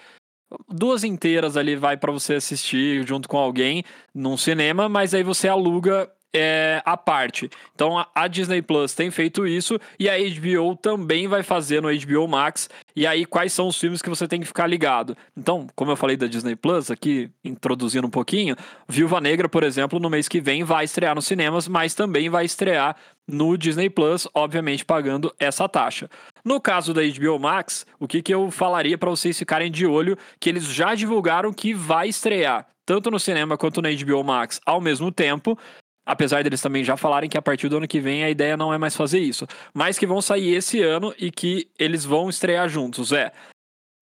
duas 0.69 1.03
inteiras 1.03 1.57
ali, 1.57 1.75
vai 1.75 1.97
para 1.97 2.13
você 2.13 2.35
assistir 2.35 3.05
junto 3.05 3.27
com 3.27 3.37
alguém 3.37 3.83
num 4.15 4.37
cinema, 4.37 4.87
mas 4.87 5.13
aí 5.13 5.23
você 5.23 5.49
aluga 5.49 6.09
é, 6.37 6.81
a 6.85 6.95
parte. 6.95 7.49
Então 7.73 8.05
a, 8.13 8.27
Disney 8.27 8.61
Plus 8.61 8.93
tem 8.93 9.09
feito 9.09 9.47
isso 9.47 9.79
e 9.99 10.07
a 10.07 10.13
HBO 10.17 10.75
também 10.75 11.27
vai 11.27 11.41
fazer 11.41 11.81
no 11.81 11.89
HBO 11.89 12.27
Max. 12.27 12.69
E 12.95 13.07
aí, 13.07 13.25
quais 13.25 13.53
são 13.53 13.67
os 13.67 13.79
filmes 13.79 14.01
que 14.01 14.09
você 14.09 14.27
tem 14.27 14.39
que 14.39 14.45
ficar 14.45 14.67
ligado? 14.67 15.17
Então, 15.35 15.67
como 15.75 15.91
eu 15.91 15.95
falei 15.95 16.15
da 16.15 16.27
Disney 16.27 16.55
Plus, 16.55 16.91
aqui 16.91 17.29
introduzindo 17.43 18.05
um 18.05 18.11
pouquinho, 18.11 18.55
Viúva 18.87 19.19
Negra, 19.19 19.49
por 19.49 19.63
exemplo, 19.63 19.99
no 19.99 20.09
mês 20.09 20.27
que 20.27 20.39
vem 20.39 20.63
vai 20.63 20.85
estrear 20.85 21.15
nos 21.15 21.25
cinemas, 21.25 21.67
mas 21.67 21.95
também 21.95 22.29
vai 22.29 22.45
estrear 22.45 22.95
no 23.27 23.57
Disney 23.57 23.89
Plus, 23.89 24.27
obviamente 24.33 24.85
pagando 24.85 25.33
essa 25.39 25.67
taxa. 25.67 26.09
No 26.45 26.61
caso 26.61 26.93
da 26.93 27.01
HBO 27.01 27.39
Max, 27.39 27.85
o 27.99 28.07
que, 28.07 28.21
que 28.21 28.33
eu 28.33 28.49
falaria 28.51 28.97
para 28.97 29.09
vocês 29.09 29.37
ficarem 29.37 29.71
de 29.71 29.85
olho, 29.85 30.17
que 30.39 30.49
eles 30.49 30.65
já 30.65 30.95
divulgaram 30.95 31.51
que 31.51 31.73
vai 31.73 32.07
estrear 32.07 32.67
tanto 32.87 33.11
no 33.11 33.19
cinema 33.19 33.57
quanto 33.57 33.81
na 33.81 33.89
HBO 33.89 34.23
Max 34.23 34.61
ao 34.65 34.79
mesmo 34.79 35.11
tempo. 35.11 35.59
Apesar 36.07 36.41
deles 36.41 36.61
também 36.61 36.85
já 36.85 36.95
falarem 36.95 37.29
que 37.29 37.37
a 37.37 37.41
partir 37.41 37.67
do 37.67 37.77
ano 37.77 37.87
que 37.87 37.99
vem 37.99 38.23
a 38.23 38.29
ideia 38.29 38.55
não 38.55 38.73
é 38.73 38.77
mais 38.77 38.95
fazer 38.95 39.19
isso. 39.19 39.45
Mas 39.73 39.99
que 39.99 40.07
vão 40.07 40.21
sair 40.21 40.55
esse 40.55 40.81
ano 40.81 41.13
e 41.19 41.29
que 41.29 41.69
eles 41.77 42.05
vão 42.05 42.29
estrear 42.29 42.69
juntos. 42.69 43.11
É 43.11 43.33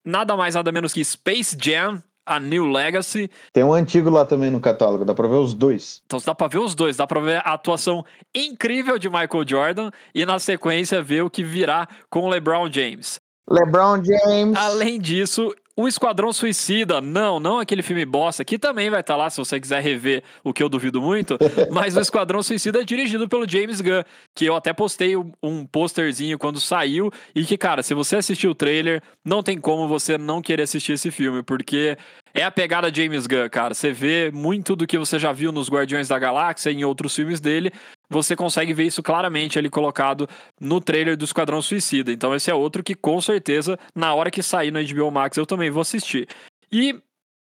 nada 0.05 0.37
mais 0.37 0.53
nada 0.53 0.71
menos 0.71 0.93
que 0.93 1.03
Space 1.03 1.57
Jam, 1.59 2.03
a 2.23 2.39
New 2.39 2.67
Legacy. 2.67 3.29
Tem 3.51 3.63
um 3.63 3.73
antigo 3.73 4.11
lá 4.11 4.23
também 4.23 4.51
no 4.51 4.59
catálogo, 4.59 5.03
dá 5.03 5.15
pra 5.15 5.27
ver 5.27 5.37
os 5.37 5.55
dois. 5.55 6.03
Então 6.05 6.19
dá 6.23 6.35
pra 6.35 6.47
ver 6.47 6.59
os 6.59 6.75
dois, 6.75 6.95
dá 6.95 7.07
pra 7.07 7.19
ver 7.19 7.37
a 7.37 7.53
atuação 7.53 8.05
incrível 8.33 8.99
de 8.99 9.09
Michael 9.09 9.47
Jordan 9.47 9.91
e 10.13 10.25
na 10.27 10.37
sequência 10.37 11.01
ver 11.01 11.23
o 11.23 11.29
que 11.29 11.43
virá 11.43 11.87
com 12.07 12.29
LeBron 12.29 12.71
James. 12.71 13.19
LeBron 13.49 14.03
James. 14.03 14.55
Além 14.57 14.99
disso, 14.99 15.55
o 15.77 15.87
Esquadrão 15.87 16.31
Suicida, 16.31 17.01
não, 17.01 17.39
não 17.39 17.59
aquele 17.59 17.83
filme 17.83 18.05
bosta, 18.05 18.45
que 18.45 18.57
também 18.57 18.89
vai 18.89 19.01
estar 19.01 19.15
tá 19.15 19.17
lá 19.17 19.29
se 19.29 19.37
você 19.37 19.59
quiser 19.59 19.81
rever, 19.81 20.23
o 20.43 20.53
que 20.53 20.63
eu 20.63 20.69
duvido 20.69 21.01
muito, 21.01 21.37
mas 21.71 21.97
o 21.97 21.99
Esquadrão 21.99 22.41
Suicida 22.41 22.81
é 22.81 22.83
dirigido 22.83 23.27
pelo 23.27 23.47
James 23.47 23.81
Gunn, 23.81 24.03
que 24.33 24.45
eu 24.45 24.55
até 24.55 24.71
postei 24.71 25.15
um 25.43 25.65
posterzinho 25.65 26.39
quando 26.39 26.61
saiu, 26.61 27.11
e 27.33 27.43
que, 27.43 27.57
cara, 27.57 27.83
se 27.83 27.93
você 27.93 28.15
assistiu 28.15 28.51
o 28.51 28.55
trailer, 28.55 29.01
não 29.23 29.43
tem 29.43 29.59
como 29.59 29.87
você 29.87 30.17
não 30.17 30.41
querer 30.41 30.63
assistir 30.63 30.93
esse 30.93 31.11
filme, 31.11 31.43
porque 31.43 31.97
é 32.33 32.43
a 32.43 32.51
pegada 32.51 32.93
James 32.93 33.27
Gunn, 33.27 33.49
cara. 33.49 33.73
Você 33.73 33.91
vê 33.91 34.29
muito 34.29 34.75
do 34.75 34.85
que 34.85 34.97
você 34.97 35.17
já 35.17 35.31
viu 35.31 35.51
nos 35.53 35.69
Guardiões 35.69 36.09
da 36.09 36.19
Galáxia 36.19 36.69
e 36.69 36.75
em 36.75 36.83
outros 36.83 37.15
filmes 37.15 37.39
dele. 37.39 37.71
Você 38.09 38.35
consegue 38.35 38.73
ver 38.73 38.85
isso 38.85 39.01
claramente 39.01 39.57
ali 39.57 39.69
colocado 39.69 40.29
no 40.59 40.79
trailer 40.79 41.17
do 41.17 41.25
Esquadrão 41.25 41.61
Suicida. 41.61 42.11
Então 42.11 42.33
esse 42.35 42.51
é 42.51 42.53
outro 42.53 42.83
que 42.83 42.95
com 42.95 43.19
certeza, 43.21 43.77
na 43.95 44.13
hora 44.13 44.31
que 44.31 44.43
sair 44.43 44.71
no 44.71 44.83
HBO 44.83 45.11
Max, 45.11 45.37
eu 45.37 45.45
também 45.45 45.69
vou 45.69 45.81
assistir. 45.81 46.27
E 46.71 46.99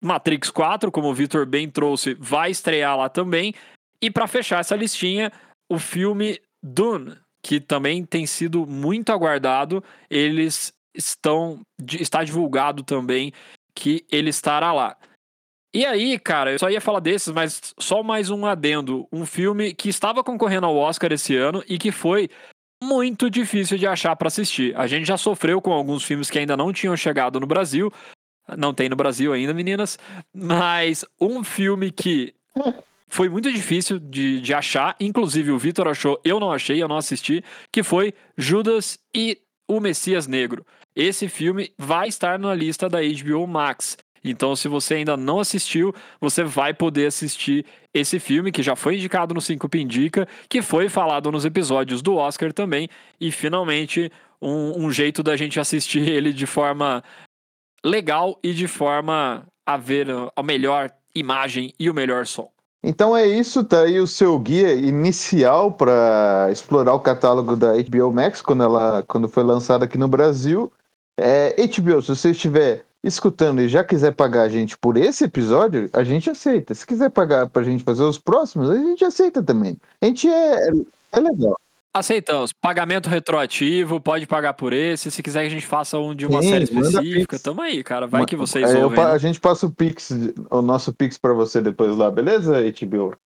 Matrix 0.02 0.50
4, 0.50 0.90
como 0.90 1.08
o 1.08 1.14
Victor 1.14 1.46
bem 1.46 1.68
trouxe, 1.68 2.14
vai 2.18 2.50
estrear 2.50 2.96
lá 2.96 3.08
também. 3.08 3.54
E 4.00 4.10
para 4.10 4.26
fechar 4.26 4.60
essa 4.60 4.76
listinha, 4.76 5.32
o 5.68 5.78
filme 5.78 6.40
Dune, 6.62 7.16
que 7.42 7.60
também 7.60 8.04
tem 8.04 8.26
sido 8.26 8.66
muito 8.66 9.10
aguardado. 9.10 9.82
Eles 10.10 10.72
estão 10.94 11.60
está 12.00 12.24
divulgado 12.24 12.82
também 12.82 13.32
que 13.74 14.04
ele 14.10 14.30
estará 14.30 14.72
lá. 14.72 14.96
E 15.76 15.84
aí, 15.84 16.18
cara, 16.18 16.52
eu 16.52 16.58
só 16.58 16.70
ia 16.70 16.80
falar 16.80 17.00
desses, 17.00 17.30
mas 17.34 17.74
só 17.78 18.02
mais 18.02 18.30
um 18.30 18.46
adendo. 18.46 19.06
Um 19.12 19.26
filme 19.26 19.74
que 19.74 19.90
estava 19.90 20.24
concorrendo 20.24 20.64
ao 20.64 20.74
Oscar 20.74 21.12
esse 21.12 21.36
ano 21.36 21.62
e 21.68 21.76
que 21.76 21.92
foi 21.92 22.30
muito 22.82 23.28
difícil 23.28 23.76
de 23.76 23.86
achar 23.86 24.16
para 24.16 24.28
assistir. 24.28 24.74
A 24.74 24.86
gente 24.86 25.06
já 25.06 25.18
sofreu 25.18 25.60
com 25.60 25.74
alguns 25.74 26.02
filmes 26.02 26.30
que 26.30 26.38
ainda 26.38 26.56
não 26.56 26.72
tinham 26.72 26.96
chegado 26.96 27.38
no 27.38 27.46
Brasil. 27.46 27.92
Não 28.56 28.72
tem 28.72 28.88
no 28.88 28.96
Brasil 28.96 29.34
ainda, 29.34 29.52
meninas. 29.52 29.98
Mas 30.34 31.04
um 31.20 31.44
filme 31.44 31.90
que 31.90 32.32
foi 33.06 33.28
muito 33.28 33.52
difícil 33.52 33.98
de, 33.98 34.40
de 34.40 34.54
achar. 34.54 34.96
Inclusive, 34.98 35.50
o 35.50 35.58
Vitor 35.58 35.88
achou, 35.88 36.18
eu 36.24 36.40
não 36.40 36.50
achei, 36.50 36.82
eu 36.82 36.88
não 36.88 36.96
assisti. 36.96 37.44
Que 37.70 37.82
foi 37.82 38.14
Judas 38.34 38.98
e 39.14 39.42
o 39.68 39.78
Messias 39.78 40.26
Negro. 40.26 40.64
Esse 40.94 41.28
filme 41.28 41.70
vai 41.76 42.08
estar 42.08 42.38
na 42.38 42.54
lista 42.54 42.88
da 42.88 43.00
HBO 43.02 43.46
Max. 43.46 43.98
Então, 44.30 44.56
se 44.56 44.68
você 44.68 44.94
ainda 44.94 45.16
não 45.16 45.40
assistiu, 45.40 45.94
você 46.20 46.42
vai 46.42 46.74
poder 46.74 47.06
assistir 47.06 47.64
esse 47.92 48.18
filme 48.18 48.52
que 48.52 48.62
já 48.62 48.76
foi 48.76 48.96
indicado 48.96 49.34
no 49.34 49.40
5 49.40 49.68
Indica, 49.76 50.28
que 50.48 50.62
foi 50.62 50.88
falado 50.88 51.30
nos 51.30 51.44
episódios 51.44 52.02
do 52.02 52.16
Oscar 52.16 52.52
também, 52.52 52.88
e 53.20 53.30
finalmente 53.32 54.10
um, 54.40 54.86
um 54.86 54.90
jeito 54.90 55.22
da 55.22 55.36
gente 55.36 55.58
assistir 55.60 56.06
ele 56.08 56.32
de 56.32 56.46
forma 56.46 57.02
legal 57.84 58.38
e 58.42 58.52
de 58.52 58.66
forma 58.66 59.46
a 59.66 59.76
ver 59.76 60.08
a 60.34 60.42
melhor 60.42 60.90
imagem 61.14 61.72
e 61.78 61.90
o 61.90 61.94
melhor 61.94 62.26
som. 62.26 62.50
Então 62.82 63.16
é 63.16 63.26
isso, 63.26 63.64
tá 63.64 63.82
aí 63.82 63.98
o 63.98 64.06
seu 64.06 64.38
guia 64.38 64.72
inicial 64.72 65.72
para 65.72 66.48
explorar 66.52 66.94
o 66.94 67.00
catálogo 67.00 67.56
da 67.56 67.72
HBO 67.72 68.12
Max 68.12 68.40
quando 68.40 68.62
ela 68.62 69.02
quando 69.08 69.28
foi 69.28 69.42
lançada 69.42 69.84
aqui 69.86 69.98
no 69.98 70.06
Brasil. 70.06 70.72
É, 71.18 71.56
HBO, 71.66 72.00
se 72.02 72.08
você 72.08 72.30
estiver 72.30 72.84
escutando 73.06 73.60
e 73.60 73.68
já 73.68 73.84
quiser 73.84 74.12
pagar 74.12 74.42
a 74.42 74.48
gente 74.48 74.76
por 74.76 74.96
esse 74.96 75.24
episódio, 75.24 75.88
a 75.92 76.02
gente 76.02 76.28
aceita. 76.28 76.74
Se 76.74 76.86
quiser 76.86 77.10
pagar 77.10 77.48
pra 77.48 77.62
gente 77.62 77.84
fazer 77.84 78.02
os 78.02 78.18
próximos, 78.18 78.68
a 78.68 78.74
gente 78.74 79.04
aceita 79.04 79.42
também. 79.42 79.76
A 80.00 80.06
gente 80.06 80.28
é, 80.28 80.70
é 81.12 81.20
legal. 81.20 81.56
Aceitamos. 81.94 82.52
Pagamento 82.52 83.08
retroativo, 83.08 83.98
pode 83.98 84.26
pagar 84.26 84.52
por 84.52 84.74
esse. 84.74 85.10
Se 85.10 85.22
quiser 85.22 85.40
que 85.42 85.46
a 85.46 85.50
gente 85.50 85.66
faça 85.66 85.98
um 85.98 86.14
de 86.14 86.26
uma 86.26 86.42
Sim, 86.42 86.50
série 86.50 86.64
específica, 86.64 87.38
tamo 87.38 87.62
aí, 87.62 87.82
cara. 87.82 88.06
Vai 88.06 88.26
que 88.26 88.36
vocês 88.36 88.70
é, 88.70 88.84
ouvem. 88.84 89.02
Né? 89.02 89.10
A 89.10 89.16
gente 89.16 89.40
passa 89.40 89.66
o 89.66 89.70
Pix, 89.70 90.10
o 90.50 90.60
nosso 90.60 90.92
Pix 90.92 91.16
para 91.16 91.32
você 91.32 91.62
depois 91.62 91.96
lá, 91.96 92.10
beleza, 92.10 92.60
HBO? 92.60 93.16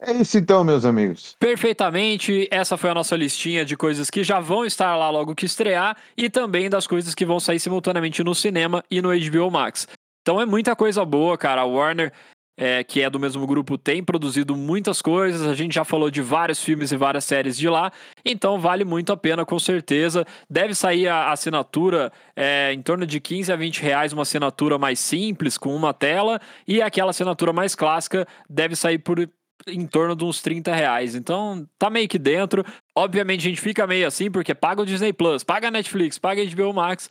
É 0.00 0.12
isso 0.12 0.36
então, 0.36 0.62
meus 0.62 0.84
amigos. 0.84 1.34
Perfeitamente. 1.38 2.46
Essa 2.50 2.76
foi 2.76 2.90
a 2.90 2.94
nossa 2.94 3.16
listinha 3.16 3.64
de 3.64 3.76
coisas 3.76 4.10
que 4.10 4.22
já 4.22 4.40
vão 4.40 4.64
estar 4.64 4.94
lá 4.94 5.08
logo 5.08 5.34
que 5.34 5.46
estrear 5.46 5.96
e 6.16 6.28
também 6.28 6.68
das 6.68 6.86
coisas 6.86 7.14
que 7.14 7.24
vão 7.24 7.40
sair 7.40 7.58
simultaneamente 7.58 8.22
no 8.22 8.34
cinema 8.34 8.84
e 8.90 9.00
no 9.00 9.08
HBO 9.08 9.50
Max. 9.50 9.88
Então 10.20 10.40
é 10.40 10.44
muita 10.44 10.76
coisa 10.76 11.04
boa, 11.04 11.38
cara. 11.38 11.62
A 11.62 11.64
Warner, 11.64 12.12
é, 12.58 12.84
que 12.84 13.00
é 13.00 13.08
do 13.08 13.18
mesmo 13.18 13.46
grupo, 13.46 13.78
tem 13.78 14.04
produzido 14.04 14.54
muitas 14.54 15.00
coisas. 15.00 15.46
A 15.46 15.54
gente 15.54 15.74
já 15.74 15.84
falou 15.84 16.10
de 16.10 16.20
vários 16.20 16.62
filmes 16.62 16.92
e 16.92 16.96
várias 16.96 17.24
séries 17.24 17.56
de 17.56 17.66
lá. 17.66 17.90
Então 18.22 18.60
vale 18.60 18.84
muito 18.84 19.14
a 19.14 19.16
pena, 19.16 19.46
com 19.46 19.58
certeza. 19.58 20.26
Deve 20.50 20.74
sair 20.74 21.08
a 21.08 21.32
assinatura 21.32 22.12
é, 22.34 22.70
em 22.70 22.82
torno 22.82 23.06
de 23.06 23.18
15 23.18 23.50
a 23.50 23.56
20 23.56 23.80
reais, 23.80 24.12
uma 24.12 24.22
assinatura 24.22 24.76
mais 24.76 24.98
simples, 24.98 25.56
com 25.56 25.74
uma 25.74 25.94
tela. 25.94 26.38
E 26.68 26.82
aquela 26.82 27.10
assinatura 27.10 27.50
mais 27.50 27.74
clássica 27.74 28.28
deve 28.46 28.76
sair 28.76 28.98
por 28.98 29.26
em 29.66 29.86
torno 29.86 30.14
de 30.14 30.24
uns 30.24 30.40
30 30.40 30.74
reais. 30.74 31.14
Então, 31.14 31.66
tá 31.78 31.90
meio 31.90 32.08
que 32.08 32.18
dentro. 32.18 32.64
Obviamente, 32.94 33.40
a 33.40 33.50
gente 33.50 33.60
fica 33.60 33.86
meio 33.86 34.06
assim, 34.06 34.30
porque 34.30 34.54
paga 34.54 34.82
o 34.82 34.86
Disney 34.86 35.12
Plus, 35.12 35.42
paga 35.42 35.68
a 35.68 35.70
Netflix, 35.70 36.18
paga 36.18 36.42
a 36.42 36.44
HBO 36.44 36.72
Max. 36.72 37.08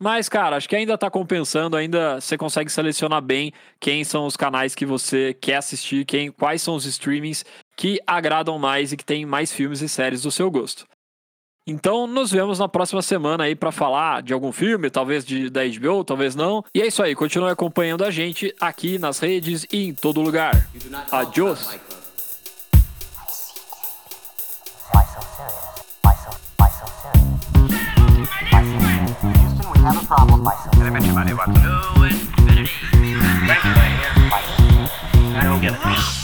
Mas, 0.00 0.28
cara, 0.28 0.56
acho 0.56 0.68
que 0.68 0.74
ainda 0.74 0.98
tá 0.98 1.08
compensando, 1.08 1.76
ainda 1.76 2.20
você 2.20 2.36
consegue 2.36 2.72
selecionar 2.72 3.22
bem 3.22 3.52
quem 3.78 4.02
são 4.02 4.26
os 4.26 4.36
canais 4.36 4.74
que 4.74 4.84
você 4.84 5.32
quer 5.32 5.56
assistir, 5.56 6.04
quem, 6.04 6.32
quais 6.32 6.60
são 6.60 6.74
os 6.74 6.84
streamings 6.86 7.44
que 7.76 8.00
agradam 8.04 8.58
mais 8.58 8.92
e 8.92 8.96
que 8.96 9.04
tem 9.04 9.24
mais 9.24 9.52
filmes 9.52 9.80
e 9.80 9.88
séries 9.88 10.22
do 10.22 10.30
seu 10.32 10.50
gosto. 10.50 10.86
Então, 11.64 12.08
nos 12.08 12.32
vemos 12.32 12.58
na 12.58 12.68
próxima 12.68 13.00
semana 13.02 13.44
aí 13.44 13.54
para 13.54 13.70
falar 13.70 14.20
de 14.20 14.32
algum 14.32 14.50
filme, 14.50 14.90
talvez 14.90 15.24
de, 15.24 15.48
da 15.48 15.60
HBO, 15.64 16.02
talvez 16.02 16.34
não. 16.34 16.64
E 16.74 16.82
é 16.82 16.86
isso 16.88 17.00
aí, 17.02 17.14
continue 17.14 17.50
acompanhando 17.50 18.04
a 18.04 18.10
gente 18.10 18.52
aqui 18.60 18.98
nas 18.98 19.20
redes 19.20 19.64
e 19.72 19.86
em 19.86 19.94
todo 19.94 20.20
lugar. 20.20 20.68
Adiós! 21.12 21.68
Why 24.92 25.04
so 25.04 25.20
serious? 25.36 25.62
Why 26.04 26.14
so, 26.16 26.30
why 26.58 26.68
so 26.68 26.86
serious? 27.00 27.38
Why 28.50 28.62
so 28.66 28.76
serious? 28.80 29.22
Houston, 35.62 36.21